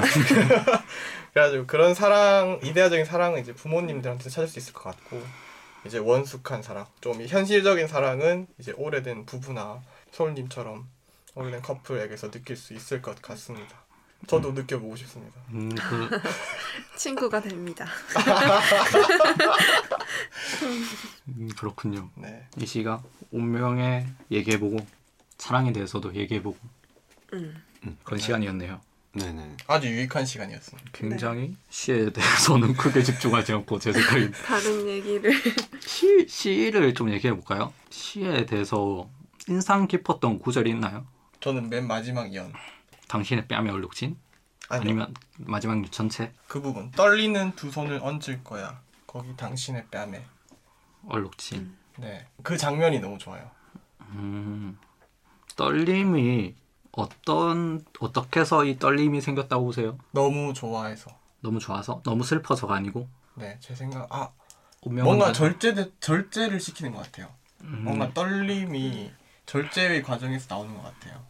[1.34, 5.22] 그래가지고 그런 사랑 이데아적인 사랑은 이제 부모님들한테 찾을 수 있을 것 같고
[5.84, 9.82] 이제 원숙한 사랑 좀이 현실적인 사랑은 이제 오래된 부부나
[10.12, 10.88] 서울님처럼
[11.34, 13.84] 오래된 커플에게서 느낄 수 있을 것 같습니다.
[14.26, 15.40] 저도 느껴보고 싶습니다.
[15.50, 16.20] 음, 그,
[16.96, 17.86] 친구가 됩니다.
[21.28, 22.10] 음, 그렇군요.
[22.14, 22.46] 네.
[22.58, 24.78] 이 시가 운명에 얘기해보고
[25.38, 26.58] 사랑에 대해서도 얘기해보고
[27.32, 27.62] 음.
[28.04, 28.80] 그런 시간이었네요.
[29.12, 29.56] 네네.
[29.66, 30.90] 아주 유익한 시간이었습니다.
[30.92, 35.32] 굉장히 시에 대해서는 크게 집중하지 않고 제 생각에 다른 얘기를
[35.80, 37.72] 시, 시를 좀 얘기해 볼까요?
[37.90, 39.08] 시에 대해서
[39.48, 41.04] 인상 깊었던 구절이 있나요?
[41.40, 42.52] 저는 맨 마지막 연
[43.10, 44.16] 당신의 뺨에 얼룩진?
[44.68, 48.80] 아니 아니면 마지막 유 전체 그 부분 떨리는 두 손을 얹을 거야.
[49.04, 50.24] 거기 당신의 뺨에.
[51.08, 51.76] 얼룩진?
[51.98, 52.24] 네.
[52.44, 53.50] 그 장면이 너무 좋아요.
[54.12, 54.78] 음,
[55.56, 56.54] 떨림이
[56.92, 59.98] 어떤 어떻게 해서 이 떨림이 생겼다고 보세요?
[60.12, 61.10] 너무 좋아해서.
[61.40, 64.30] 너무 좋아서 너무 슬퍼서가 아니고 네, 제 생각 아
[64.84, 67.28] 뭔가 다- 절제 절제를 시키는 것 같아요.
[67.62, 69.10] 음, 뭔가 떨림이
[69.46, 71.29] 절제의 과정에서 나오는 것 같아요.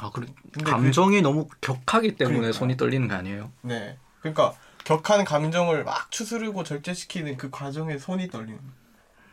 [0.00, 2.52] 아 그래 근데 감정이 너무 격하기 때문에 그러니까요.
[2.52, 3.50] 손이 떨리는 거 아니에요?
[3.62, 8.58] 네, 그러니까 격한 감정을 막 추스르고 절제시키는 그 과정에 손이 떨리는.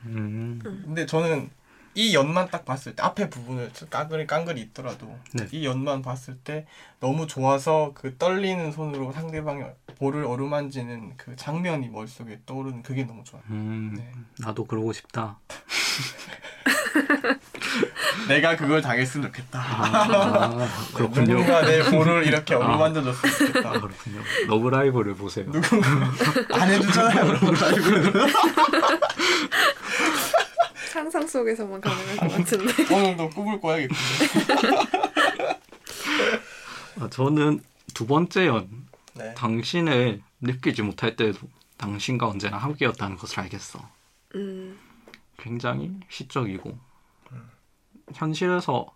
[0.05, 1.49] 음, 근데 저는
[1.93, 5.47] 이 연만 딱 봤을 때 앞에 부분을 깡그리 깡그리 있더라도 네.
[5.51, 6.65] 이 연만 봤을 때
[6.99, 13.43] 너무 좋아서 그 떨리는 손으로 상대방의 볼을 어루만지는 그 장면이 머릿속에 떠오르는 그게 너무 좋아요.
[13.49, 14.11] 음, 네.
[14.39, 15.39] 나도 그러고 싶다.
[18.27, 19.59] 내가 그걸 당했으면 좋겠다.
[19.59, 21.25] 아, 그렇군요.
[21.25, 22.57] 누군가 내 볼을 이렇게 아.
[22.59, 23.71] 어루만져줬으면 아, 좋겠다.
[23.71, 24.21] 그렇군요.
[24.47, 25.45] 러브라이브를 보세요.
[26.53, 28.13] 안 해주잖아요, 라이브는.
[30.91, 32.93] 상상 속에서만 가능할 것 같은데.
[32.93, 33.99] 오늘도 꿈을 꿔야겠군요.
[36.99, 37.61] 아, 저는
[37.93, 38.69] 두 번째 연
[39.13, 39.33] 네.
[39.35, 41.39] 당신을 느끼지 못할 때도
[41.77, 43.79] 당신과 언제나 함께였다는 것을 알겠어.
[44.35, 44.77] 음.
[45.41, 46.77] 굉장히 시적이고
[48.13, 48.95] 현실에서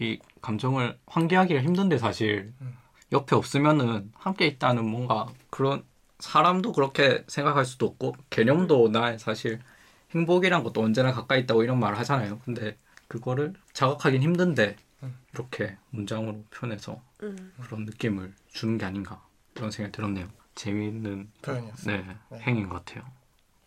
[0.00, 2.76] 이 감정을 환기하기가 힘든데 사실 음.
[3.10, 5.84] 옆에 없으면은 함께 있다는 뭔가 그런
[6.18, 9.60] 사람도 그렇게 생각할 수도 없고 개념도 나 사실
[10.10, 12.38] 행복이란 것도 언제나 가까이 있다고 이런 말을 하잖아요.
[12.44, 12.76] 근데
[13.08, 15.18] 그거를 자각하긴 힘든데 음.
[15.32, 17.52] 이렇게 문장으로 표현해서 음.
[17.62, 19.22] 그런 느낌을 주는 게 아닌가
[19.56, 20.28] 이런 생각이 들었네요.
[20.54, 21.96] 재미있는 표현이었어요.
[21.96, 22.38] 네, 네.
[22.40, 23.04] 행인 것 같아요.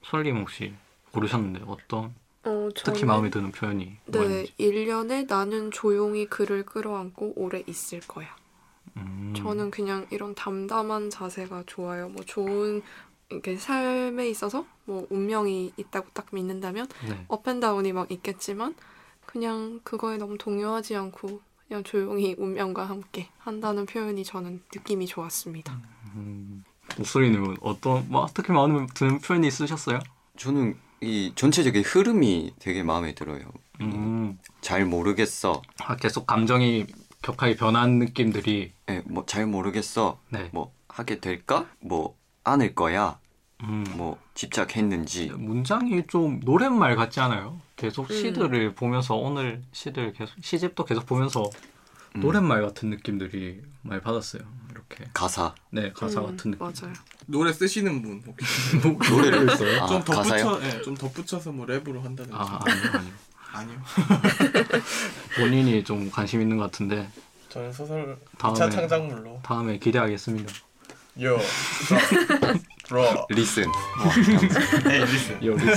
[0.04, 0.74] 솔님 혹시
[1.12, 4.54] 고르셨는데 어떤 어, 특히 마음에 드는 표현이 네, 뭐였는지.
[4.58, 8.28] 1년에 나는 조용히 그를 끌어안고 오래 있을 거야.
[8.98, 9.34] 음.
[9.36, 12.10] 저는 그냥 이런 담담한 자세가 좋아요.
[12.10, 12.82] 뭐 좋은
[13.30, 17.26] 이렇게 삶에 있어서 뭐 운명이 있다고 딱 믿는다면 네.
[17.28, 18.76] 업앤다운이 막 있겠지만
[19.26, 25.80] 그냥 그거에 너무 동요하지 않고 그냥 조용히 운명과 함께 한다는 표현이 저는 느낌이 좋았습니다.
[26.16, 26.66] 음.
[26.98, 30.00] 목소리는 어떤 뭐 특히 마음에 드는 표현이 있으셨어요?
[30.36, 33.42] 저는 이 전체적인 흐름이 되게 마음에 들어요.
[33.82, 34.38] 음.
[34.62, 35.62] 잘 모르겠어.
[35.80, 36.86] 아, 계속 감정이
[37.24, 40.20] 격하게 변한 느낌들이 예, 뭐잘 모르겠어.
[40.30, 40.50] 네.
[40.54, 41.68] 뭐 하게 될까?
[41.80, 43.20] 뭐 않을 거야.
[43.64, 43.84] 음.
[43.96, 45.32] 뭐 집착했는지.
[45.36, 47.60] 문장이 좀 노랫말 같지 않아요?
[47.76, 48.16] 계속 음.
[48.16, 51.50] 시들을 보면서 오늘 시들 계속 시집도 계속 보면서 음,
[52.16, 54.42] 노랫말 같은 느낌들이 많이 받았어요.
[54.72, 55.54] 이렇게 가사.
[55.72, 56.60] 네 가사 음, 같은 느낌.
[56.60, 56.94] 맞아요.
[57.28, 58.78] 노래 쓰시는 분 혹시
[59.12, 59.82] 노래를 있어요?
[59.84, 60.44] 아, 좀 가사요?
[60.44, 63.14] 덧붙여 예, 좀 덧붙여서 뭐 랩으로 한다든지 아 아니요 아니요.
[63.54, 63.82] 아니요
[65.38, 67.10] 본인이 좀 관심 있는 것 같은데
[67.50, 70.54] 저는 소설 다음에- 2차 창작물로 다음에 기대하겠습니다.
[71.22, 71.40] 요러
[73.30, 73.66] 리슨.
[74.90, 75.64] 헤이 리슨 여기